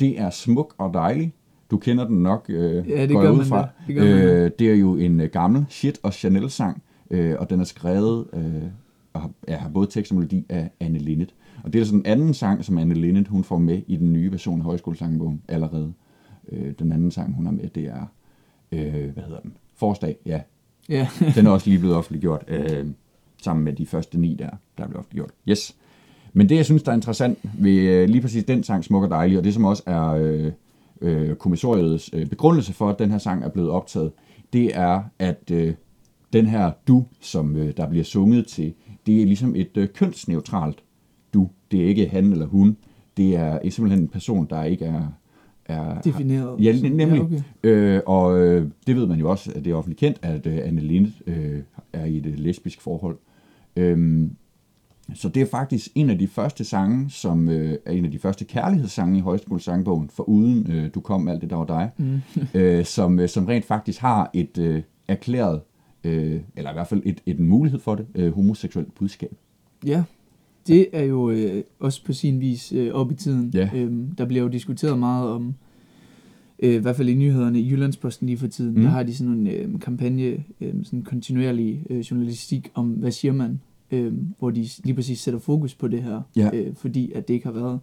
[0.00, 1.32] det er Smuk og Dejlig.
[1.70, 3.62] Du kender den nok, øh, Ja, det går gør ud fra.
[3.62, 3.68] da.
[3.86, 7.60] Det gør øh, det er jo en øh, gammel Shit og Chanel-sang, øh, og den
[7.60, 8.42] er skrevet øh,
[9.12, 11.34] og har, ja, har både tekst og melodi af Anne Linnet.
[11.64, 14.12] Og det er sådan en anden sang, som Anne Linnet hun får med i den
[14.12, 15.92] nye version af Højskolesangbogen allerede.
[16.52, 18.06] Øh, den anden sang, hun har med, det er,
[18.72, 19.52] øh, hvad hedder den?
[19.76, 20.40] Forsdag, ja.
[20.88, 22.86] Ja, Den er også lige blevet offentliggjort, øh,
[23.42, 25.30] sammen med de første ni der, der er blevet offentliggjort.
[25.48, 25.76] Yes.
[26.32, 29.10] Men det, jeg synes, der er interessant ved øh, lige præcis den sang, Smuk og
[29.10, 30.52] Dejlig, og det som også er øh,
[31.00, 34.12] øh, kommissoriets øh, begrundelse for, at den her sang er blevet optaget,
[34.52, 35.74] det er, at øh,
[36.32, 38.74] den her du, som øh, der bliver sunget til,
[39.06, 40.82] det er ligesom et øh, kønsneutralt
[41.34, 41.48] du.
[41.70, 42.76] Det er ikke han eller hun.
[43.16, 45.02] Det er simpelthen en person, der ikke er...
[45.66, 46.64] er defineret.
[46.64, 47.08] Ja, nemlig.
[47.08, 47.42] Ja, okay.
[47.62, 50.58] Øh, og øh, det ved man jo også, at det er offentligt kendt, at øh,
[50.62, 53.18] Anne Linde øh, er i et øh, lesbisk forhold.
[53.76, 54.30] Øhm,
[55.14, 58.18] så det er faktisk en af de første sange, som øh, er en af de
[58.18, 62.20] første kærlighedssange i højskolesangbogen, for uden øh, Du kom alt det, der var dig, Mm.
[62.60, 65.60] øh, som, øh, som rent faktisk har et øh, erklæret,
[66.04, 69.34] øh, eller i hvert fald et, et mulighed for det, øh, homoseksuelt budskab.
[69.86, 70.02] Ja,
[70.66, 73.50] det er jo øh, også på sin vis øh, op i tiden.
[73.54, 73.70] Ja.
[73.74, 75.54] Øhm, der bliver jo diskuteret meget om,
[76.62, 78.82] øh, i hvert fald i nyhederne i Jyllandsposten lige for tiden, Mm.
[78.82, 83.32] der har de sådan en øh, kampagne, øh, sådan kontinuerlig øh, journalistik om, hvad siger
[83.32, 86.50] man, øh, hvor de lige præcis sætter fokus på det her, Ja.
[86.54, 87.80] øh, fordi at det ikke har været,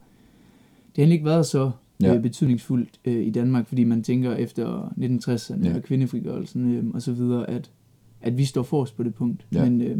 [0.96, 2.16] det har ikke været så Ja.
[2.16, 5.76] øh, betydningsfuldt øh, i Danmark, fordi man tænker efter 1960'erne Ja.
[5.76, 7.72] og kvindefrigørelsen øh, og så videre, at,
[8.22, 9.46] at vi står forrest på det punkt.
[9.54, 9.70] Ja.
[9.70, 9.98] Men, øh,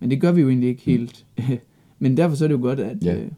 [0.00, 1.26] men det gør vi jo egentlig ikke helt.
[1.98, 3.04] Men derfor så er det jo godt, at...
[3.04, 3.16] Ja.
[3.22, 3.28] Øh,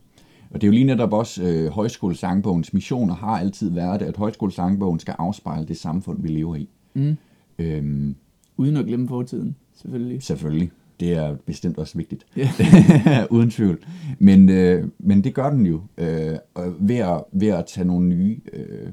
[0.51, 4.17] Og det er jo lige netop også øh, højskolesangbogens mission, og har altid været, at
[4.17, 6.69] højskolesangbogen skal afspejle det samfund, vi lever i.
[6.95, 7.17] mm,
[7.59, 8.15] Øhm,
[8.57, 10.23] uden at glemme fortiden, selvfølgelig.
[10.23, 10.71] selvfølgelig.
[11.01, 12.27] Det er bestemt også vigtigt.
[12.37, 12.49] Ja.
[13.31, 13.79] Uden tvivl.
[14.19, 18.07] Men, øh, men det gør den jo øh, og ved, at, ved at tage nogle
[18.09, 18.89] nye øh,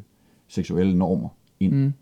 [0.48, 1.74] seksuelle normer ind.
[1.74, 1.94] Mm.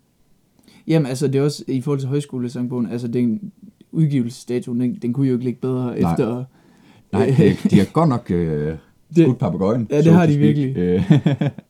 [0.86, 3.52] Jamen, altså, det er også i forhold til højskolesangbogen, altså, den
[3.92, 6.12] udgivelsesdatoen, den, den kunne jo ikke ligge bedre Nej.
[6.12, 6.44] efter...
[7.12, 7.26] Nej,
[7.70, 8.74] de har godt nok øh,
[9.16, 9.86] skudt papegøjen.
[9.90, 10.76] Ja, det har de virkelig.
[10.78, 11.12] Øh,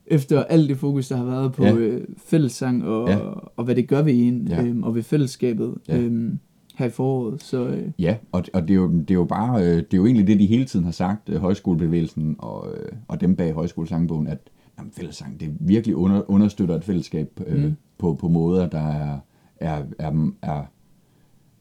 [0.07, 1.73] efter alt det fokus, der har været på Ja.
[1.75, 3.17] øh, fællessang og, Ja.
[3.17, 3.29] ja.
[3.55, 4.63] og hvad det gør ved en, Ja.
[4.63, 5.97] øhm, og ved fællesskabet ja.
[5.97, 6.39] øhm,
[6.75, 7.43] her i foråret.
[7.43, 9.97] Så øh, ja, og, og det, er jo, det er jo bare, øh, det er
[9.97, 13.53] jo egentlig det, de hele tiden har sagt, øh, højskolebevægelsen og, øh, og dem bag
[13.53, 14.39] højskolesangbogen, at
[14.77, 17.75] jamen, fællessang, det virkelig under, understøtter et fællesskab øh, mm.
[17.97, 19.19] På, på måder, der er,
[19.55, 20.63] er, er, er,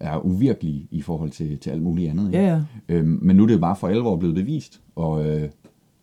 [0.01, 2.27] er uvirkelige i forhold til, til alt muligt andet.
[2.27, 2.39] ikke?
[2.39, 2.63] ja, ja.
[2.89, 5.49] Øhm, men nu er det jo bare for alvor blevet bevist, og, øh,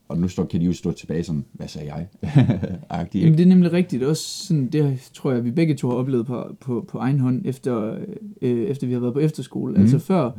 [0.09, 2.07] og nu står, kan de jo stå tilbage sådan, hvad sagde jeg?
[2.89, 4.03] Agtigt, Jamen, det er nemlig rigtigt.
[4.03, 7.41] Også sådan, det tror jeg, vi begge to har oplevet på, på, på egen hånd,
[7.45, 7.95] efter,
[8.41, 9.73] øh, efter vi har været på efterskole.
[9.73, 9.81] Mm.
[9.81, 10.31] Altså før,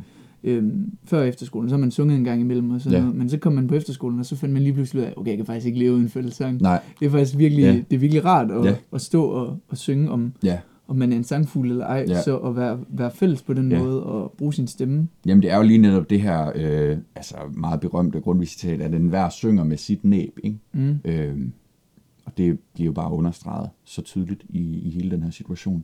[0.43, 0.63] øh,
[1.05, 3.01] før efterskolen, så har man sunget en gang imellem, og sådan Ja.
[3.03, 5.13] noget, men så kom man på efterskolen, og så fandt man lige pludselig ud af,
[5.17, 6.61] okay, jeg kan faktisk ikke leve uden fællessang.
[6.61, 7.71] Nej, Det er faktisk virkelig, Ja.
[7.89, 8.75] det er virkelig rart at, ja.
[8.93, 10.57] at stå og, og synge om, ja.
[10.91, 12.21] Om man er en sangfugl eller ej, Ja.
[12.21, 13.79] så at være, være fælles på den Ja.
[13.83, 15.07] måde og bruge sin stemme.
[15.25, 19.29] Jamen det er jo lige netop det her, øh, altså meget berømte grundvisitat, at enhver
[19.29, 20.57] synger med sit næb, ikke?
[20.73, 20.97] Mm.
[21.05, 21.51] Øhm,
[22.25, 25.83] og det bliver jo bare understreget så tydeligt i, i hele den her situation.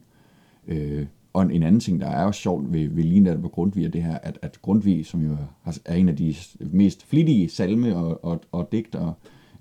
[0.68, 3.84] Øh, og en, en anden ting, der er jo sjovt ved, ved lige netop Grundtvig,
[3.84, 5.36] er det her, at, at Grundtvig, som jo
[5.84, 9.14] er en af de mest flittige salme- og, og, og digtere,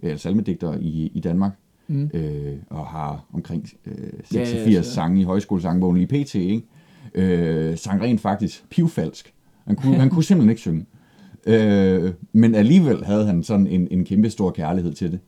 [0.03, 1.51] øh, salmedigtere i, i Danmark,
[1.87, 2.09] Mm.
[2.13, 3.93] øh, og har omkring øh,
[4.33, 6.35] Ja, ja, 86 så- sange i højskolesangbogen lige pt.
[6.35, 6.63] Ikke?
[7.15, 9.33] Øh, sang rent faktisk pivfalsk.
[9.67, 10.85] Han kunne, han kunne simpelthen ikke synge.
[11.47, 15.19] Øh, men alligevel havde han sådan en, en kæmpe stor kærlighed til det.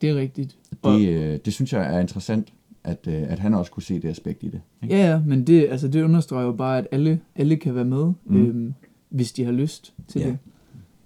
[0.00, 0.56] Det er rigtigt.
[0.84, 2.52] Det, øh, det synes jeg er interessant,
[2.84, 4.60] at, øh, at han også kunne se det aspekt i det.
[4.82, 4.96] Ikke?
[4.96, 8.12] ja, ja, men det, altså, det understreger jo bare, at alle, alle kan være med,
[8.24, 8.36] mm.
[8.46, 8.74] øhm,
[9.08, 10.26] hvis de har lyst til Ja.
[10.26, 10.38] det.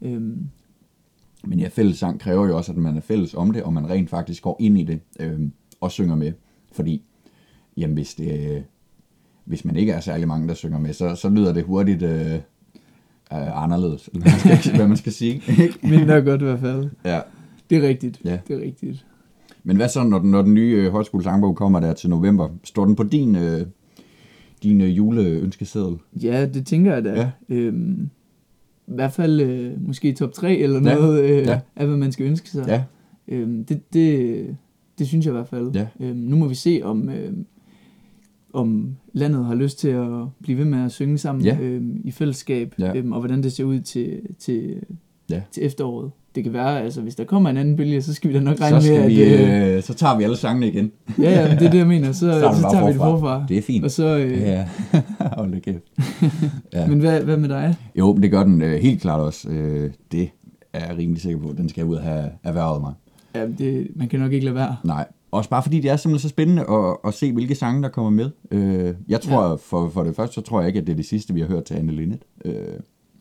[0.03, 0.39] Øhm,
[1.45, 4.11] Men ja, fællessang kræver jo også, at man er fælles om det, og man rent
[4.11, 5.41] faktisk går ind i det øh,
[5.81, 6.33] og synger med.
[6.73, 7.03] Fordi,
[7.77, 8.63] jamen hvis, det, øh,
[9.45, 12.35] hvis man ikke er særlig mange, der synger med, så, så lyder det hurtigt øh,
[12.35, 15.43] øh, anderledes, eller hvad man skal, hvad man skal sige.
[15.83, 16.91] Mindre godt i hvert fald.
[17.05, 17.21] ja.
[17.71, 18.21] Det er rigtigt.
[18.25, 18.39] Ja.
[18.49, 19.07] Det er rigtigt.
[19.65, 22.49] Men hvad så, når den, når den nye øh, højskolesangbog kommer der til november?
[22.65, 23.67] Står den på din, øh,
[24.63, 25.99] din øh, juleønskeseddel?
[26.23, 27.13] Ja, det tænker jeg da.
[27.15, 27.31] Ja.
[27.49, 28.11] Øhm,
[28.89, 30.95] I hvert fald øh, måske top 3 eller Ja.
[30.95, 31.61] noget øh, Ja.
[31.77, 32.65] af, hvad man skal ønske sig.
[32.69, 32.83] Ja,
[33.29, 34.47] Øhm, det, det,
[34.99, 35.71] det synes jeg i hvert fald.
[35.75, 35.87] Ja.
[36.01, 37.47] Øhm, nu må vi se, om, øhm,
[38.53, 40.09] om landet har lyst til at
[40.43, 41.57] blive ved med at synge sammen Ja.
[41.61, 42.97] øhm, i fællesskab, Ja.
[42.97, 44.75] øhm, og hvordan det ser ud til, til,
[45.31, 45.41] Ja.
[45.53, 46.11] til efteråret.
[46.35, 48.61] Det kan være, altså hvis der kommer en anden bølge, så skal vi da nok
[48.61, 49.69] regne med, vi, at...
[49.71, 50.93] Øh, øh, så tager vi alle sangene igen.
[51.19, 52.13] ja, ja, det er det, jeg mener.
[52.13, 52.19] Så,
[52.61, 53.45] så tager vi det forfra.
[53.49, 53.85] Det er fint.
[53.85, 54.69] Og så, øh, Ja,
[55.41, 55.85] hold da kæft.
[56.73, 56.87] Ja.
[56.87, 57.77] Men hvad, hvad med dig?
[57.97, 59.49] Jo, det gør den øh, helt klart også.
[59.51, 60.29] Øh, det
[60.73, 61.53] er jeg rimelig sikker på.
[61.57, 62.93] Den skal ud og have erhvervet mig.
[63.35, 64.77] Ja, det, man kan nok ikke lade være.
[64.85, 65.07] Nej.
[65.31, 68.11] Også bare fordi det er simpelthen så spændende at, at se, hvilke sange, der kommer
[68.11, 68.31] med.
[68.51, 69.55] Øh, jeg tror, ja.
[69.55, 71.47] for, for det første, så tror jeg ikke, at det er det sidste, vi har
[71.49, 72.23] hørt til Anne Linnet.
[72.45, 72.55] Øh,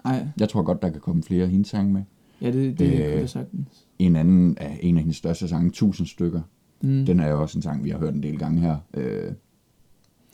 [0.05, 2.01] Nej, jeg tror godt, der kan komme flere af hendes sange med.
[2.41, 3.67] ja, det, det Øh, kunne jeg sagtens.
[3.99, 6.41] En anden af en af hendes største sange, 1000 stykker.
[6.82, 7.05] Mm.
[7.05, 8.75] Den er jo også en sang, vi har hørt en del gange her.
[8.93, 9.32] Øh,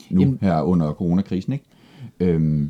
[0.10, 1.66] nu Jamen- her under coronakrisen, ikke?
[2.20, 2.70] Øhm,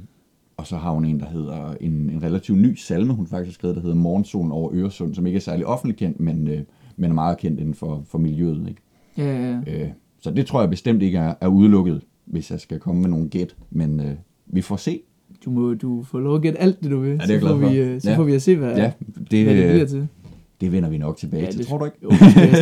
[0.57, 3.75] og så har hun en, der hedder en, en relativt ny salme, hun faktisk skrevet,
[3.75, 6.59] der hedder Morgensolen over Øresund, som ikke er særlig offentligt kendt, men, øh,
[6.97, 8.65] men er meget kendt inden for, for miljøet.
[8.69, 8.81] Ikke?
[9.17, 9.83] Ja, ja, ja.
[9.83, 9.89] Øh,
[10.21, 13.29] så det tror jeg bestemt ikke er, er udelukket, hvis jeg skal komme med nogle
[13.29, 14.11] gæt, men øh,
[14.47, 14.99] vi får se.
[15.45, 17.11] Du må du får lov at gætte alt det, du vil.
[17.11, 18.17] det er så får vi, øh, så Ja.
[18.17, 18.91] får vi at se, hvad, Ja,
[19.31, 20.07] det, hvad det bliver øh, til.
[20.61, 21.97] det vender vi nok tilbage Ja, til, det- tror du ikke?
[22.03, 22.09] Jo,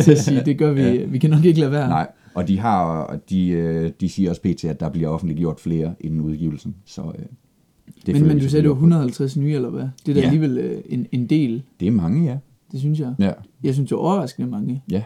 [0.06, 0.42] det sige.
[0.46, 0.80] Det gør vi.
[0.98, 1.04] Ja.
[1.04, 1.88] Vi kan nok ikke lade være.
[1.88, 5.94] Nej, og de har de, øh, de siger også pt, at der bliver offentliggjort flere
[6.00, 7.24] inden udgivelsen, så øh,
[8.06, 8.84] det men, men du sagde, det var op på.
[8.84, 9.88] 150 nye, eller hvad?
[10.06, 10.26] Det er da Ja.
[10.26, 11.62] alligevel øh, en, en del.
[11.80, 12.36] Det er mange, ja.
[12.72, 13.14] Det synes jeg.
[13.18, 14.82] Ja, Jeg synes, det er overraskende mange.
[14.90, 15.02] ja.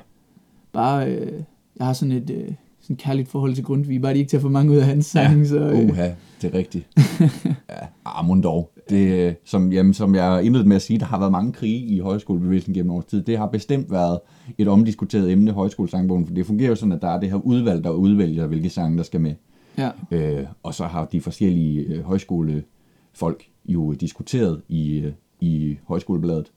[0.72, 1.32] Bare, øh,
[1.78, 4.02] jeg har sådan et øh, sådan et kærligt forhold til Grundtvig.
[4.02, 5.46] Bare de ikke tager for mange ud af hans sange.
[5.48, 6.08] Så, øh, Uha,
[6.42, 6.86] det er rigtigt.
[7.70, 8.70] ja, Armund dog.
[8.88, 11.86] Det, øh, som, jamen, som jeg indledte med at sige, der har været mange krige
[11.86, 13.22] i højskolebevægelsen gennem års tid.
[13.22, 14.20] Det har bestemt været
[14.58, 17.84] et omdiskuteret emne, højskolesangbogen, for det fungerer jo sådan, at der er det her udvalg,
[17.84, 19.34] der udvælger, hvilke sange, der skal med.
[19.78, 19.90] ja.
[20.10, 26.52] Øh, og så har de forskellige øh, højskolefolk jo diskuteret i, øh, i højskolebladet,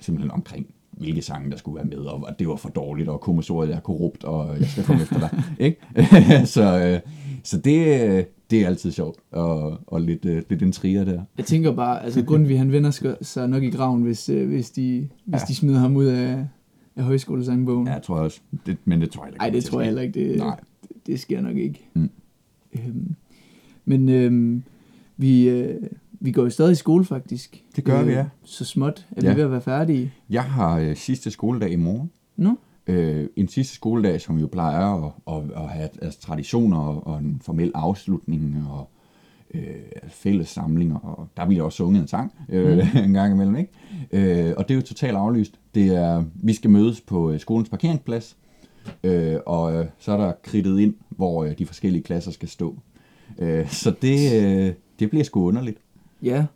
[0.00, 3.20] simpelthen omkring, hvilke sange, der skulle være med, og at det var for dårligt, og
[3.20, 5.42] kommissoriet er korrupt, og jeg skal komme efter dig.
[5.66, 6.46] Ikke?
[6.56, 7.00] så, øh,
[7.42, 11.22] så det, øh, det er altid sjovt, og, og lidt, øh, lidt en trier der.
[11.38, 15.08] Jeg tænker bare, altså Grundtvig, han vender sig nok i graven, hvis, øh, hvis, de,
[15.24, 15.46] hvis Ja.
[15.48, 16.46] de smider ham ud af,
[16.96, 17.86] af højskolesangbogen.
[17.86, 18.40] Ja, jeg tror også.
[18.66, 19.38] Det, men det tror jeg ikke.
[19.38, 20.20] Nej, det tror jeg heller ikke.
[20.28, 20.60] Det, Nej.
[20.82, 21.88] det, det sker nok ikke.
[21.94, 22.10] Mm.
[22.74, 23.14] Øhm,
[23.84, 24.62] men øhm,
[25.16, 25.82] vi, øh,
[26.20, 27.64] vi går jo stadig i skole, faktisk.
[27.76, 28.26] Det gør vi, ja.
[28.44, 29.30] Så småt er Ja.
[29.30, 30.12] vi ved at være færdige.
[30.30, 32.10] Jeg har øh, sidste skoledag i morgen.
[32.36, 32.58] Nu?
[32.86, 37.18] Øh, en sidste skoledag, som jo plejer at, at, at have altså, traditioner og, og
[37.18, 38.88] en formel afslutning og
[39.54, 39.62] øh,
[40.08, 42.98] fælles samlinger, og der bliver også sunget en sang øh, mm.
[43.04, 43.72] en gang imellem, ikke?
[44.12, 45.60] Øh, og det er jo totalt aflyst.
[45.74, 48.36] Det er, vi skal mødes på øh, skolens parkeringsplads,
[49.04, 52.76] øh, og øh, så er der kridtet ind, hvor øh, de forskellige klasser skal stå.
[53.38, 55.78] Øh, så det, øh, det bliver sgu underligt.
[56.22, 56.46] Ja.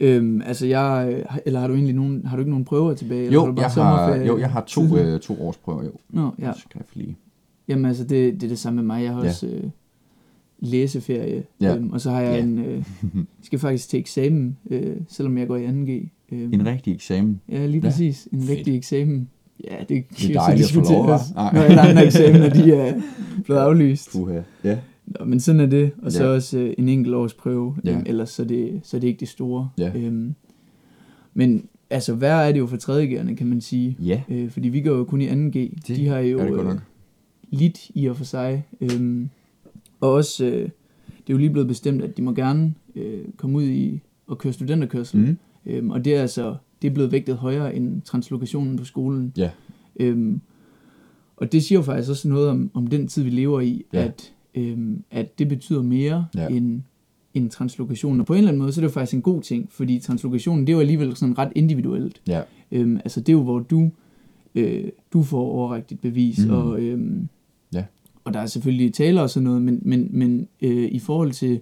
[0.00, 3.20] Øhm, altså jeg, eller har du egentlig nogen, har du ikke nogen prøver tilbage?
[3.20, 5.84] eller Jo, har du bare jeg har, jo, jeg har to, øh, to års prøver,
[5.84, 5.90] jo.
[6.10, 6.52] Nå, ja.
[6.58, 7.16] Skriftlige.
[7.68, 9.02] Jamen altså, det, det er det samme med mig.
[9.04, 9.28] Jeg har Ja.
[9.28, 9.62] også øh,
[10.60, 11.76] læseferie, Ja.
[11.76, 12.42] øhm, og så har jeg Ja.
[12.42, 12.84] en, øh,
[13.42, 16.08] skal faktisk til eksamen, øh, selvom jeg går i 2G.
[16.32, 17.40] Øhm, En rigtig eksamen.
[17.48, 17.80] Ja, lige Ja.
[17.90, 18.28] præcis.
[18.32, 18.50] En Fedt.
[18.50, 19.28] rigtig eksamen.
[19.64, 21.06] Ja, det, Det er dejligt at få lov?
[21.06, 21.52] Nej.
[21.52, 23.00] Når alle andre eksamener, de er
[23.44, 24.12] blevet aflyst.
[24.12, 24.40] Puha.
[24.64, 24.78] Ja.
[25.26, 25.90] Men sådan er det.
[26.02, 26.30] Og så Ja.
[26.30, 27.76] også øh, en enkelt års prøve.
[27.84, 27.92] Ja.
[27.92, 29.68] Øhm, ellers så er, det, så er det ikke det store.
[29.78, 29.92] Ja.
[29.96, 30.34] Øhm,
[31.34, 33.96] men altså, værre er det jo for 3.G'erne, kan man sige.
[34.00, 35.52] Ja, Øh, fordi vi går jo kun i 2G.
[35.88, 36.78] Det de har jo øh,
[37.50, 38.66] lidt i og for sig.
[38.80, 39.28] Øhm,
[40.00, 40.68] og også, øh, det
[41.28, 44.52] er jo lige blevet bestemt, at de må gerne øh, komme ud i og køre
[44.52, 45.20] studenterkørsel.
[45.20, 45.36] Mm.
[45.66, 49.32] Øhm, og det er altså det er blevet vægtet højere end translokationen på skolen.
[49.36, 49.50] Ja.
[50.00, 50.40] Øhm,
[51.36, 54.04] og det siger jo faktisk også noget om, om den tid, vi lever i, Ja.
[54.04, 56.48] at, øhm, at det betyder mere Ja.
[56.48, 56.80] end,
[57.34, 58.20] end translokationen.
[58.20, 59.98] Og på en eller anden måde, så er det jo faktisk en god ting, fordi
[59.98, 62.20] translokationen, det er jo alligevel sådan ret individuelt.
[62.28, 62.40] Ja.
[62.72, 63.90] Øhm, altså det er jo, hvor du,
[64.54, 66.50] øh, du får overrækt dit bevis, mm.
[66.52, 67.28] og, øhm,
[67.74, 67.84] Ja.
[68.24, 71.60] og der er selvfølgelig taler og sådan noget, men, men, men øh, i forhold til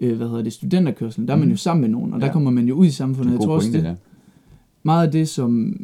[0.00, 1.52] øh, hvad hedder det, studenterkørselen, der er man Mhm.
[1.52, 2.32] jo sammen med nogen, og der Ja.
[2.32, 3.32] kommer man jo ud i Det samfundet.
[3.32, 3.94] Jeg tror også, det, ja.
[4.82, 5.76] meget af det, som,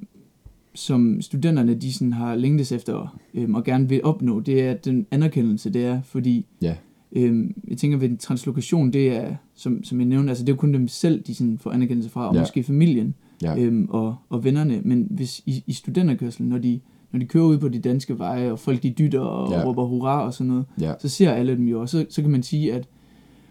[0.75, 5.07] som studenterne de sådan har længtes efter øhm, og gerne vil opnå, det er den
[5.11, 6.75] anerkendelse, det er, fordi Ja.
[7.13, 10.55] øhm, jeg tænker ved en translokation, det er, som, som jeg nævnte, altså det er
[10.55, 12.41] jo kun dem selv, de sådan får anerkendelse fra, og Ja.
[12.41, 13.59] måske familien Ja.
[13.59, 16.81] øhm, og, og vennerne, men hvis i, i studenterkørselen, når de,
[17.13, 19.59] når de kører ud på de danske veje, og folk de dytter og Ja.
[19.59, 19.65] ja.
[19.67, 20.93] råber hurra og sådan noget, Ja.
[21.01, 22.89] så ser alle dem jo, og så, så kan man sige, at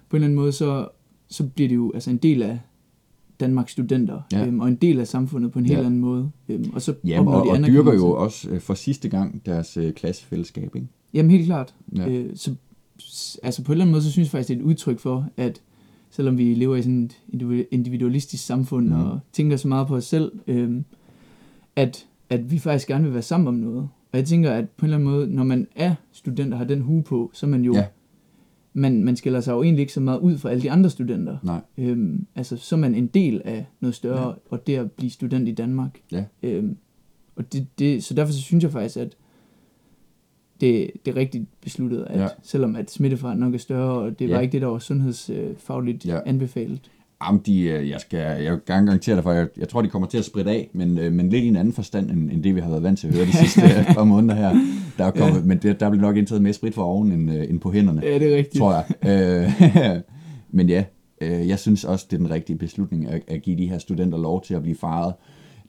[0.10, 0.88] på en eller anden måde, så,
[1.28, 2.60] så bliver det jo altså en del af
[3.39, 4.46] Danmarks studenter, Ja.
[4.48, 5.86] øhm, og en del af samfundet på en helt Ja.
[5.86, 6.32] anden måde.
[6.50, 9.78] Øhm, og så Jamen, og, de og dyrker jo også øh, for sidste gang deres
[9.78, 10.88] øh, klassefællesskab, ikke?
[11.13, 11.74] Jamen helt klart.
[11.98, 12.08] Ja.
[12.10, 12.56] Øh, så,
[13.43, 15.28] altså på en eller anden måde, så synes jeg faktisk, det er et udtryk for,
[15.38, 15.62] at
[16.10, 18.93] selvom vi lever i sådan et individu- individualistisk samfund, mm.
[18.96, 20.86] og tænker så meget på os selv, øhm,
[21.76, 23.89] at, at vi faktisk gerne vil være sammen om noget.
[24.12, 26.65] Og jeg tænker, at på en eller anden måde, når man er student og har
[26.65, 27.74] den hue på, så er man jo...
[27.74, 27.86] Ja.
[28.74, 31.38] Man, man skiller sig jo egentlig ikke så meget ud fra alle de andre studenter.
[31.44, 31.62] Nej.
[31.78, 34.34] Øhm, altså, så er man en del af noget større, Ja.
[34.50, 36.00] og det at blive student i Danmark.
[36.12, 36.24] Ja.
[36.44, 36.78] Øhm,
[37.36, 39.16] og det, det, så derfor så synes jeg faktisk, at
[40.62, 42.28] det, det er rigtigt besluttet, at Ja.
[42.44, 44.42] selvom at smittefaren nok er større, og det var Ja.
[44.42, 46.20] ikke det, der var sundhedsfagligt Ja.
[46.26, 46.92] anbefalet.
[47.28, 50.08] Jamen, de, øh, jeg, skal, jeg gerne garantere dig for, jeg, jeg tror, de kommer
[50.08, 52.56] til at spritte af, men, øh, men lidt i en anden forstand, end, end det,
[52.56, 53.62] vi har været vant til at høre de sidste
[53.96, 54.56] par måneder her.
[54.97, 55.45] Der er kommet, ja.
[55.45, 58.01] Men det, der bliver nok indtaget mere sprit for oven, end, øh, end på hænderne.
[58.06, 58.58] Ja, det er rigtigt.
[58.62, 59.51] tror jeg.
[59.86, 60.01] Øh,
[60.58, 60.84] men ja,
[61.21, 64.17] øh, jeg synes også, det er den rigtige beslutning at, at give de her studenter
[64.17, 65.13] lov til at blive faret.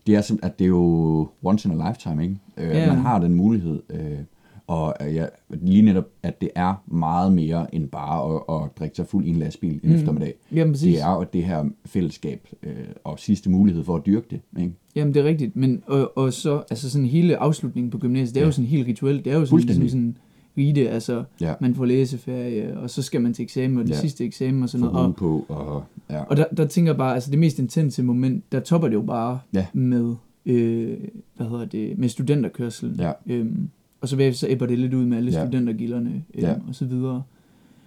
[0.07, 2.37] Det er simpelthen, at det er jo once in a lifetime, ikke?
[2.57, 2.87] Øh, Ja.
[2.87, 3.83] Man har den mulighed.
[3.91, 4.19] Øh,
[4.67, 8.97] og øh, ja, lige netop, at det er meget mere end bare at, at drikke
[8.97, 9.95] sig fuld i en lastbil en Mm.
[9.95, 10.35] eftermiddag.
[10.53, 10.95] Jamen præcis.
[10.95, 12.73] Det er jo det her fællesskab øh,
[13.05, 14.41] og sidste mulighed for at dyrke det.
[14.63, 14.73] Ikke?
[14.97, 18.41] Jamen det er rigtigt, men og, og så altså sådan hele afslutningen på gymnasiet, det
[18.41, 18.47] er Ja.
[18.49, 19.91] jo sådan helt rituelt, det er jo sådan, Fuldstændig.
[19.91, 20.17] sådan, sådan
[20.59, 21.55] rite, altså Ja.
[21.61, 24.01] man får læseferie, og så skal man til eksamen, og det Ja.
[24.01, 25.07] sidste eksamen og sådan Få noget.
[25.09, 25.45] Og, på.
[25.49, 26.23] Og, ja.
[26.23, 29.03] og der, der tænker jeg bare, altså det mest intense moment, der topper det jo
[29.03, 29.67] bare Ja.
[29.73, 30.15] med,
[30.47, 30.97] øh,
[31.37, 32.97] hvad hedder det, med studenterkørselen.
[33.01, 33.13] Ja.
[33.27, 33.69] Øhm,
[34.05, 35.45] og så, vil- så æbber det lidt ud med alle Ja.
[35.47, 36.55] studentergilderne øhm, Ja.
[36.69, 37.23] og så videre.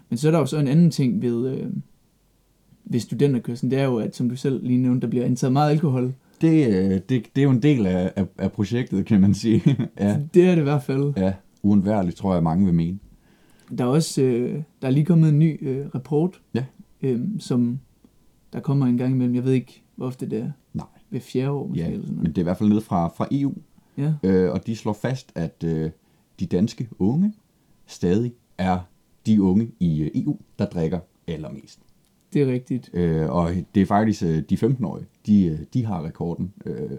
[0.09, 1.67] Men så er der jo så en anden ting ved, øh,
[2.85, 5.71] ved studenterkørselen, det er jo, at som du selv lige nævnte, der bliver indtaget meget
[5.71, 6.13] alkohol.
[6.41, 9.63] Det, øh, det, det er jo en del af, af, af projektet, kan man sige.
[9.99, 10.19] ja.
[10.33, 11.13] Det er det i hvert fald.
[11.17, 12.99] ja, uundværligt, tror jeg, mange vil mene.
[13.77, 16.63] Der er også øh, der er lige kommet en ny øh, rapport, Ja.
[17.01, 17.79] øh, som
[18.53, 19.35] der kommer en gang imellem.
[19.35, 20.51] Jeg ved ikke, hvor ofte det er.
[20.73, 20.85] Nej.
[21.09, 21.81] Ved fjerde år måske.
[21.83, 22.35] Ja, eller sådan men noget.
[22.35, 23.53] det er i hvert fald ned fra, fra EU,
[23.97, 24.13] Ja.
[24.23, 25.89] øh, og de slår fast, at øh,
[26.39, 27.33] de danske unge
[27.87, 28.79] stadig er
[29.25, 31.79] de unge i øh, EU, der drikker allermest.
[32.33, 32.89] Det er rigtigt.
[32.93, 36.89] Øh, og det er faktisk øh, de 15-årige, de, øh, de har rekorden øh,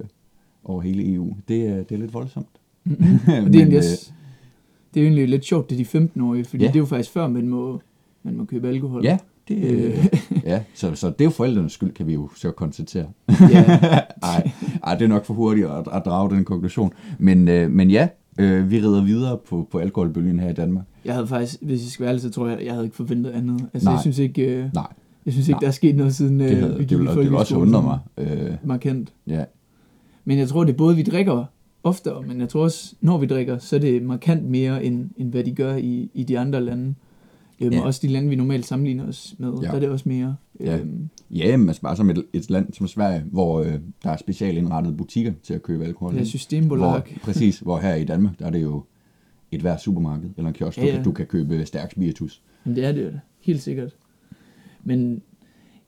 [0.65, 1.37] over hele EU.
[1.49, 2.47] Det, er- det er lidt voldsomt.
[2.89, 2.91] Og
[3.29, 4.13] det, er egentlig også,
[4.95, 6.69] det er jo egentlig lidt sjovt, det er de 15-årige, fordi ja.
[6.69, 7.81] det er jo faktisk før, man må,
[8.23, 9.05] man må købe alkohol.
[9.05, 10.07] Ja, det, øh,
[10.45, 13.11] ja så, så det er jo forældrenes skyld, kan vi jo så konstatere.
[13.29, 13.65] ja.
[14.23, 14.51] Ej,
[14.83, 16.93] ej, det er nok for hurtigt at, at drage den konklusion.
[17.19, 20.85] Men, øh, men ja, øh, vi rider videre på, på alkoholbølgen her i Danmark.
[21.05, 23.31] Jeg havde faktisk, hvis jeg skal være ærlig, så tror jeg, jeg havde ikke forventet
[23.31, 23.69] andet.
[23.75, 23.93] Altså, Nej.
[23.95, 24.87] jeg synes ikke, øh, Nej,
[25.27, 25.61] jeg synes ikke Nej.
[25.61, 27.35] der er sket noget siden øh, det, havde, vi det, gik i vil, det vil
[27.35, 27.99] også undre mig.
[28.19, 29.13] Øh, Markant.
[29.27, 29.45] ja,
[30.25, 31.45] Men jeg tror, det er både, vi drikker
[31.85, 35.31] oftere, men jeg tror også, når vi drikker, så er det markant mere, end, end
[35.31, 36.95] hvad de gør i, i de andre lande.
[37.61, 37.79] Øhm, Ja.
[37.79, 37.85] ja.
[37.85, 39.67] Også de lande, vi normalt sammenligner os med, Ja.
[39.69, 40.37] der er det også mere.
[40.61, 40.79] Ja.
[40.79, 44.17] Øhm, ja men altså bare som et, et land som Sverige, hvor øh, der er
[44.17, 46.13] specialindrettede butikker til at købe alkohol.
[46.13, 46.29] det ikke?
[46.31, 46.91] systembolag.
[46.91, 48.83] Hvor, præcis, hvor her i Danmark, der er det jo
[49.53, 50.95] et hver supermarked eller en kiosk, Ja, du, ja.
[50.95, 52.43] kan, du kan købe stærk spiritus.
[52.65, 53.97] Men det er det jo da, helt sikkert.
[54.85, 55.23] Men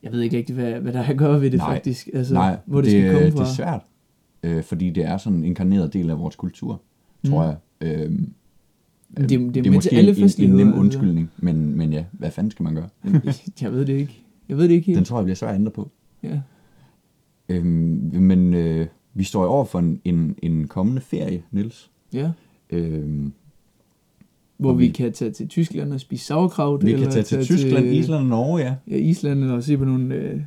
[0.03, 1.73] jeg ved ikke rigtig, hvad, hvad der er at gøre ved det Nej.
[1.75, 2.09] faktisk.
[2.13, 3.41] Altså, Nej, hvor det, det, skal komme det fra.
[3.41, 3.81] er svært,
[4.43, 6.81] øh, fordi det er sådan en inkarneret del af vores kultur,
[7.27, 7.43] tror
[7.81, 7.87] Mm.
[7.89, 8.01] jeg.
[8.09, 8.19] Øh,
[9.17, 10.79] Det er jo- det jo det er til måske alle en, en, nem altså.
[10.79, 12.89] undskyldning, men, men ja, hvad fanden skal man gøre?
[13.61, 14.21] jeg ved det ikke.
[14.49, 14.95] Jeg ved det ikke helt.
[14.97, 15.91] Den tror jeg bliver svært at ændre på.
[16.23, 16.39] Ja.
[17.49, 21.91] Øhm, men øh, vi står over for en, en, en kommende ferie, Niels.
[22.13, 22.31] ja.
[22.69, 23.33] Øhm,
[24.57, 26.83] Hvor vi, vi- kan tage til Tyskland og spise sauerkraut.
[26.85, 28.75] vi kan eller tage til Tyskland, Island og Norge, ja.
[28.87, 30.15] Ja, Island og se på nogle...
[30.15, 30.39] Øh,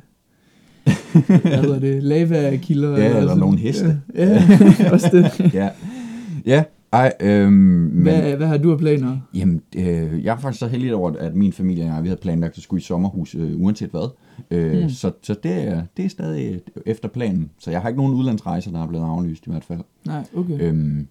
[1.27, 2.03] hvad hedder det?
[2.13, 2.97] Lava-kilder.
[2.97, 3.37] Ja, eller sådan.
[3.37, 4.01] nogle heste.
[4.15, 5.53] Ja, ja også det.
[5.53, 5.69] ja.
[6.45, 6.63] Ja,
[6.95, 9.17] ej, øhm, men, Hvad, hvad har du af planer?
[9.33, 12.21] Jamen, øh, jeg er faktisk så heldig over, at min familie og jeg, vi havde
[12.21, 14.09] planlagt at skulle i sommerhus, øh, uanset hvad.
[14.51, 14.89] Øh, Mm.
[14.89, 17.49] Så, så det, er, det er stadig efter planen.
[17.59, 19.79] Så jeg har ikke nogen udlandsrejser, der er blevet aflyst i hvert fald.
[20.05, 20.57] Nej, okay.
[20.61, 21.07] Øhm,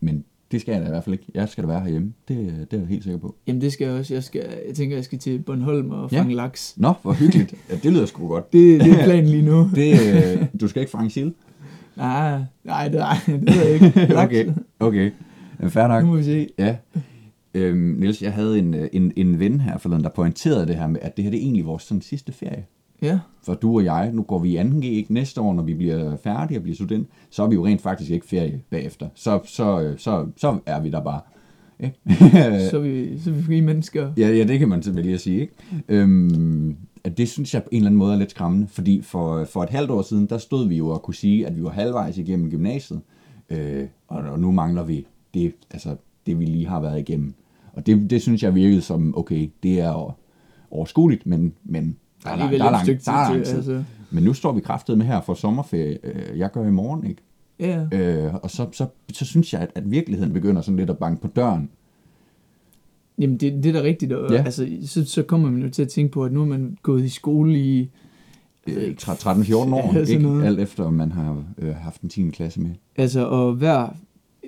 [0.00, 1.24] men det skal jeg da i hvert fald ikke.
[1.34, 2.12] Jeg skal da være herhjemme.
[2.28, 2.36] Det,
[2.70, 3.34] det er jeg helt sikker på.
[3.46, 4.14] Jamen det skal jeg også.
[4.14, 6.20] Jeg, skal, jeg tænker, jeg skal til Bornholm og Ja.
[6.20, 6.74] fange laks.
[6.76, 7.54] Nå, hvor hyggeligt.
[7.70, 8.44] Ja, det lyder sgu godt.
[8.52, 9.70] Det, det er planen lige nu.
[9.74, 11.32] Det, øh, du skal ikke fange sild?
[11.96, 14.14] Nej, nej, det, nej, det ved jeg ikke.
[14.24, 14.46] Okay,
[14.80, 15.10] okay.
[15.62, 16.04] Ja, Fair nok.
[16.04, 16.48] Nu må vi se.
[16.58, 16.76] Ja.
[17.54, 20.86] Øhm, Niels, jeg havde en, øh, en, en ven her forleden, der pointerede det her
[20.86, 22.66] med, at det her det er egentlig vores sådan, sidste ferie.
[23.02, 25.74] Ja, For du og jeg, nu går vi i 2G ikke næste år, når vi
[25.74, 29.08] bliver færdige og bliver student, så er vi jo rent faktisk ikke ferie bagefter.
[29.14, 31.20] Så, så, øh, så, så er vi der bare.
[31.80, 31.96] Ikke?
[32.70, 34.12] så er vi, så er vi frie mennesker.
[34.16, 35.40] ja, ja, det kan man selvfølgelig at sige.
[35.40, 35.52] Ikke?
[35.88, 39.44] Øhm, at det synes jeg på en eller anden måde er lidt skræmmende, fordi for,
[39.44, 41.70] for et halvt år siden, der stod vi jo og kunne sige, at vi var
[41.70, 43.00] halvvejs igennem gymnasiet,
[43.50, 45.06] øh, og, og nu mangler vi
[45.42, 45.96] det, altså,
[46.26, 47.34] det, vi lige har været igennem.
[47.72, 50.12] Og det, det synes jeg virkede som, okay, det er over-
[50.70, 53.56] overskueligt, men, men der er, lang, der er, lang, der er lang tid.
[53.56, 53.84] altså.
[54.10, 55.98] Men nu står vi kraftet med her for sommerferie.
[56.04, 57.22] Øh, Jeg gør i morgen, ikke?
[57.60, 60.98] Ja, Øh, og så, så, så synes jeg, at, at virkeligheden begynder sådan lidt at
[60.98, 61.70] banke på døren.
[63.18, 64.12] Jamen, det, det er da rigtigt.
[64.12, 64.42] Og, Ja.
[64.42, 67.04] altså, så, så kommer man jo til at tænke på, at nu er man gået
[67.04, 67.90] i skole i...
[68.66, 70.22] Øh, 13-14 år, Ja, ikke?
[70.22, 70.44] noget.
[70.44, 72.30] Alt efter, om man har øh, haft en 10.
[72.30, 72.70] klasse med.
[72.96, 73.96] Altså, og hver,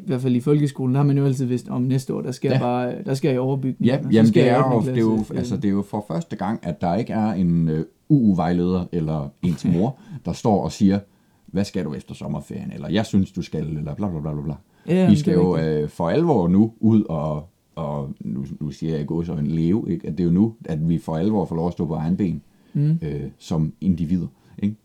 [0.02, 2.32] i hvert fald i folkeskolen, der har man jo altid vidst, om næste år, der
[2.32, 2.52] skal, Ja.
[2.54, 3.84] jeg bare, der skal jeg i overbygning.
[3.86, 4.88] Ja, jamen skal det er, 8.
[4.90, 7.32] jo, det, er jo, altså, det er jo for første gang, at der ikke er
[7.32, 10.98] en øh, UU-vejleder eller ens mor, der står og siger,
[11.46, 14.54] hvad skal du efter sommerferien, eller jeg synes, du skal, eller bla bla bla bla.
[14.88, 19.06] Ja, Vi skal jo øh, for alvor nu ud og, og nu, nu siger jeg
[19.06, 20.06] gå så en leve, ikke?
[20.06, 22.16] at det er jo nu, at vi for alvor får lov at stå på egen
[22.16, 22.42] ben
[22.74, 22.98] Mm.
[23.02, 24.26] øh, som individer.
[24.58, 24.76] Ikke?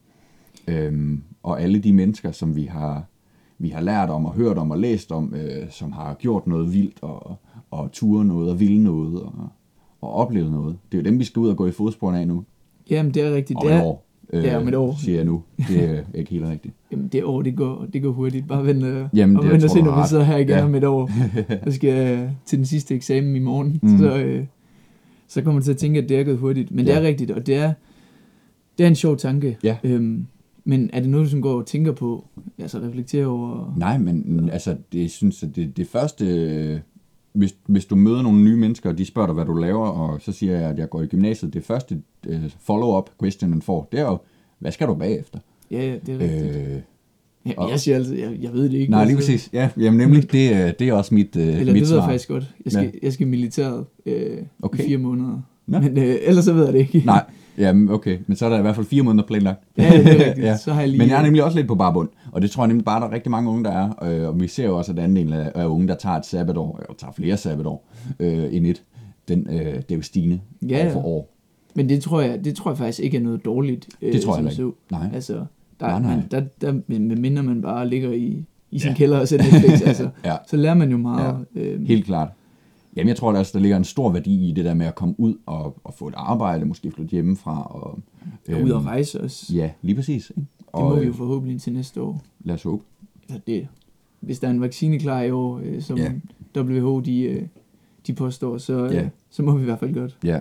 [0.68, 3.04] Øhm, og alle de mennesker, som vi har,
[3.60, 6.74] vi har lært om og hørt om og læst om, øh, som har gjort noget
[6.74, 7.36] vildt og,
[7.72, 9.34] og ture noget og ville noget og,
[10.02, 10.78] og oplevet noget.
[10.92, 12.44] Det er jo dem, vi skal ud og gå i fodsporene af nu.
[12.90, 13.58] Jamen, det er rigtigt.
[13.60, 14.06] Om Det et er, år.
[14.34, 14.96] Øh, Ja, om et år.
[15.04, 15.44] Siger jeg nu.
[15.70, 16.74] Det er ikke helt rigtigt.
[16.92, 18.48] Jamen, det år, det går, det går hurtigt.
[18.48, 20.64] Bare vent, øh, Jamen, og det vent og se, når vi sidder her igen Ja.
[20.66, 21.10] om et år.
[21.66, 23.80] Så skal jeg til den sidste eksamen i morgen.
[23.84, 23.98] Mm.
[23.98, 24.46] Så, øh,
[25.28, 26.72] så kommer man til at tænke, at det er gået hurtigt.
[26.72, 26.92] Men ja.
[26.92, 27.74] det er rigtigt, og det er,
[28.78, 29.58] det er en sjov tanke.
[29.64, 29.78] Ja.
[29.84, 30.26] Øhm,
[30.66, 32.26] men er det noget, du sådan går og tænker på?
[32.60, 33.74] Altså reflekterer over...
[33.78, 36.80] Nej, men altså, det jeg synes at det, det første, øh,
[37.34, 40.22] hvis, hvis du møder nogle nye mennesker, og de spørger dig, hvad du laver, og
[40.22, 43.88] så siger jeg, at jeg går i gymnasiet, det første øh, follow-up question, man får,
[43.92, 44.18] det er jo,
[44.60, 45.40] hvad skal du bagefter?
[45.72, 46.56] Ja, ja, det er rigtigt.
[46.56, 46.76] Øh,
[47.46, 48.92] Øh, ja, og- jeg siger altid, jeg, jeg ved det ikke.
[48.92, 49.32] nej, lige altså.
[49.32, 49.50] præcis.
[49.54, 51.88] Ja, jamen nemlig, det, er- det er også mit, øh, Eller mit det ved jeg
[51.88, 52.06] svar.
[52.06, 52.54] faktisk godt.
[52.66, 53.00] Jeg skal, Ja.
[53.04, 54.84] jeg skal militæret øh, Okay.
[54.84, 55.42] i fire måneder.
[55.68, 55.80] Nå.
[55.80, 57.04] Men øh, ellers så ved jeg det ikke.
[57.06, 57.24] Nej,
[57.58, 59.64] jamen okay, men så er der i hvert fald fire måneder planlagt.
[59.78, 60.38] Ja, det er rigtigt.
[60.48, 60.58] Ja.
[60.58, 60.98] Så har jeg lige...
[61.00, 63.08] Men jeg er nemlig også lidt på barbund, og det tror jeg nemlig bare, der
[63.08, 64.04] er rigtig mange unge, der er.
[64.04, 66.78] Øh, og vi ser jo også, at anden del af, unge, der tager et sabbatår,
[66.80, 67.88] eller tager flere sabbatår
[68.20, 68.84] øh, end et,
[69.28, 70.40] den, øh, det er jo stigende
[70.70, 70.94] Ja, år ja.
[70.94, 71.32] for år.
[71.76, 73.88] Men det tror jeg, det tror jeg faktisk ikke er noget dårligt.
[74.02, 74.72] Øh, Det tror jeg ikke.
[74.92, 75.10] Nej.
[75.14, 75.34] Altså,
[75.80, 76.16] der, Nej, nej.
[76.16, 78.96] Man, der, der, med mindre man bare ligger i, i sin Ja.
[78.96, 80.36] kælder og ser Netflix, altså, Ja.
[80.48, 81.38] så lærer man jo meget.
[81.56, 81.62] Ja.
[81.62, 82.28] Øhm, Helt klart.
[82.96, 84.96] Jamen, jeg tror der, også, der ligger en stor værdi i det der med at
[84.96, 87.64] komme ud og, og få et arbejde, måske flytte hjemmefra.
[87.64, 88.00] Og,
[88.50, 89.52] og ud og rejse os.
[89.54, 90.30] Ja, lige præcis.
[90.30, 90.42] Ikke?
[90.42, 92.22] Det Og, må vi jo øh, forhåbentlig til næste år.
[92.44, 92.84] Lad os håbe.
[93.30, 93.68] Altså, det,
[94.20, 96.12] hvis der er en vaccine klar i år, øh, som Ja.
[96.58, 97.48] WHO de, øh,
[98.08, 99.10] de påstår, så, øh, Ja.
[99.30, 100.18] så må vi i hvert fald godt.
[100.24, 100.40] Ja.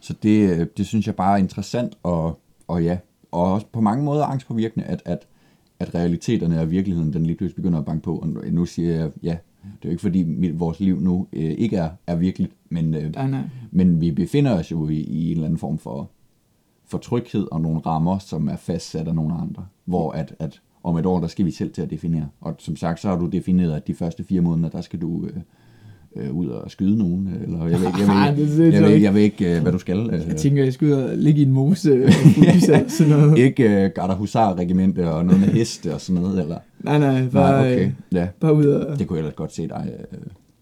[0.00, 2.38] Så det, øh, det synes jeg bare er interessant, og,
[2.68, 2.98] og ja,
[3.32, 5.26] og også på mange måder angstpåvirkende, at, at,
[5.78, 8.16] at realiteterne og virkeligheden, den lige pludselig begynder at banke på.
[8.18, 11.42] Og nu siger jeg, ja, det er jo ikke fordi mit, vores liv nu øh,
[11.42, 13.42] ikke er, er virkeligt, men, øh, Nej, nej.
[13.70, 16.10] men vi befinder os jo i, i en eller anden form for,
[16.84, 20.96] for tryghed og nogle rammer, som er fastsat af nogle andre, hvor at, at om
[20.96, 22.28] et år, der skal vi selv til at definere.
[22.40, 25.26] Og som sagt, så har du defineret, at de første fire måneder, der skal du
[25.26, 25.36] øh,
[26.16, 28.82] øh, ud og skyde nogen, eller jeg ved, ikke- jeg ved, jeg, synes jeg, jeg
[28.90, 29.98] ved, jeg ved ikke, øh, hvad du skal.
[29.98, 32.08] Øh, Jeg tænker, jeg skal ud og ligge i en mose og
[32.74, 33.38] og sådan noget.
[33.38, 36.56] ikke øh, Garda Husar regimente og noget med heste og sådan noget, eller?
[36.80, 37.86] Nej, nej, bare, Nej, okay.
[37.86, 38.98] øh, Ja, bare ud og...
[38.98, 39.92] det kunne jeg ellers godt se dig.
[40.12, 40.18] Øh,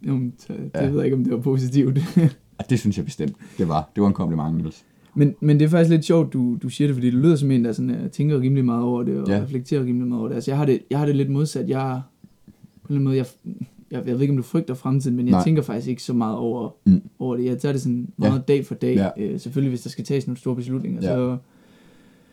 [0.07, 0.87] Jamen, det Ja.
[0.87, 1.99] ved jeg ikke, om det var positivt.
[2.71, 3.91] det synes jeg bestemt, det var.
[3.95, 4.83] Det var en kompliment, Niels.
[5.15, 7.51] men, men det er faktisk lidt sjovt, du, du siger det, fordi du lyder som
[7.51, 9.37] en, der sådan, øh, tænker rimelig meget over det, og Ja.
[9.37, 9.43] ja.
[9.43, 10.35] reflekterer rimelig meget over det.
[10.35, 11.69] Altså, jeg har det, jeg har det lidt modsat.
[11.69, 12.01] Jeg,
[12.83, 13.27] på en eller anden måde, jeg,
[13.91, 15.45] jeg, jeg ved ikke, om du frygter fremtiden, men jeg Nej.
[15.45, 16.93] Tænker faktisk ikke så meget over, Mm.
[16.93, 17.03] mm.
[17.19, 17.45] over det.
[17.45, 18.39] Jeg tager det sådan meget Ja.
[18.39, 18.95] dag for dag.
[18.97, 19.09] Ja.
[19.17, 21.09] Øh, selvfølgelig, hvis der skal tages nogle store beslutninger, Ja.
[21.09, 21.37] så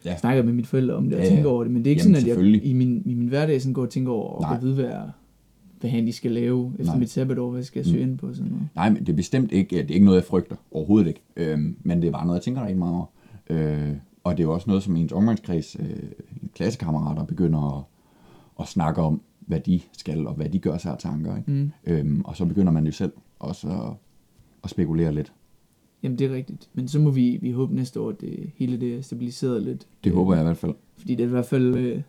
[0.05, 0.18] Ja.
[0.18, 1.36] snakker jeg med mine forældre om det og Ja, ja.
[1.36, 1.72] tænker over det.
[1.74, 3.82] Men det er ikke Jamen, sådan, at jeg i min, i min hverdag sådan går
[3.82, 4.53] og tænker over, og Nej.
[4.53, 4.91] kan vide, hvad,
[5.80, 6.99] hvad han de skal lave efter Nej.
[6.99, 7.91] mit sabbatår, hvad skal jeg Mm.
[7.91, 8.68] søge ind på sådan noget.
[8.76, 10.55] Nej, men det er bestemt ikke, det er ikke noget, jeg frygter.
[10.72, 11.22] Overhovedet ikke.
[11.38, 13.05] Øhm, men det er bare noget, jeg tænker rigtig meget over.
[13.49, 13.93] Øh,
[14.24, 15.86] og det er jo også noget, som ens omgangskreds, øh,
[16.55, 17.84] klassekammerater begynder at,
[18.60, 21.37] at snakke om, hvad de skal, og hvad de gør sig af tanker.
[21.37, 21.51] Ikke?
[21.51, 21.71] Mm.
[21.85, 23.93] Øhm, og så begynder man jo selv også at,
[24.63, 25.33] at spekulere lidt.
[26.03, 26.69] Jamen, det er rigtigt.
[26.73, 29.87] Men så må vi, vi håbe næste år, at det, hele det er stabiliseret lidt.
[30.03, 30.73] Det håber jeg i hvert fald.
[30.97, 32.01] Fordi det er i hvert fald øh,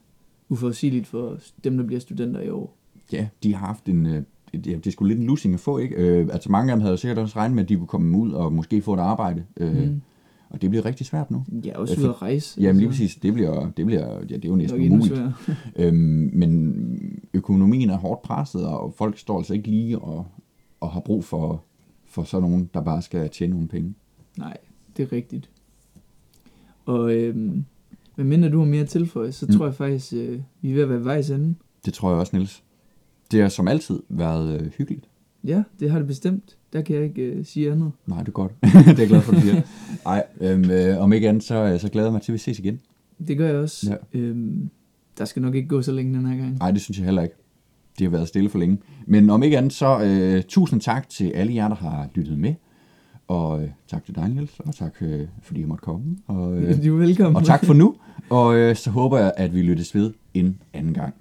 [0.49, 2.77] uforudsigeligt for dem, der bliver studenter i år.
[3.13, 4.07] Ja, de har haft en...
[4.07, 4.23] Øh,
[4.53, 5.95] det, det er sgu lidt en losing at få, ikke?
[5.95, 8.19] Øh, altså mange af dem havde jo sikkert også regnet med, at de kunne komme
[8.19, 9.45] ud og måske få et arbejde.
[9.57, 10.01] Øh, Mm.
[10.51, 11.45] Og det bliver rigtig svært nu.
[11.65, 12.61] Ja, også ud at rejse.
[12.61, 13.03] Jamen lige altså.
[13.03, 15.21] præcis, det bliver, det bliver, ja, det er jo næsten umuligt.
[15.77, 20.27] Øhm, men økonomien er hårdt presset, og folk står altså ikke lige og,
[20.81, 21.63] og har brug for,
[22.07, 23.95] for sådan nogen, der bare skal tjene nogle penge.
[24.39, 24.57] Nej,
[24.97, 25.51] det er rigtigt.
[26.87, 27.65] Og øhm,
[28.17, 29.53] medmindre du har mere at tilføje, så Mm.
[29.53, 31.55] tror jeg faktisk, øh, vi er ved at være vejs ende.
[31.85, 32.63] Det tror jeg også, Niels.
[33.31, 35.08] Det har som altid været øh, hyggeligt.
[35.45, 36.57] Ja, det har det bestemt.
[36.73, 37.93] Der kan jeg ikke øh, sige andet.
[38.07, 38.53] Nej, det er godt.
[38.63, 39.63] det er jeg glad for, du siger.
[40.05, 42.39] Nej, øhm, øh, om ikke andet, så, øh, så glæder jeg mig til, at vi
[42.39, 42.81] ses igen.
[43.29, 43.91] Det gør jeg også.
[44.15, 44.19] Ja.
[44.19, 44.71] Øhm,
[45.19, 46.59] der skal nok ikke gå så længe den her gang.
[46.59, 47.35] Nej, det synes jeg heller ikke.
[47.99, 48.79] Det har været stille for længe.
[49.07, 52.55] Men om ikke andet, så øh, tusind tak til alle jer, der har lyttet med.
[53.29, 56.17] Og øh, tak til dig, Niels, og tak, øh, fordi jeg måtte komme.
[56.27, 57.37] Og, øh, Du er velkommen.
[57.37, 57.95] og tak for nu.
[58.31, 61.15] Og øh, så håber jeg, at vi lyttes ved en anden gang.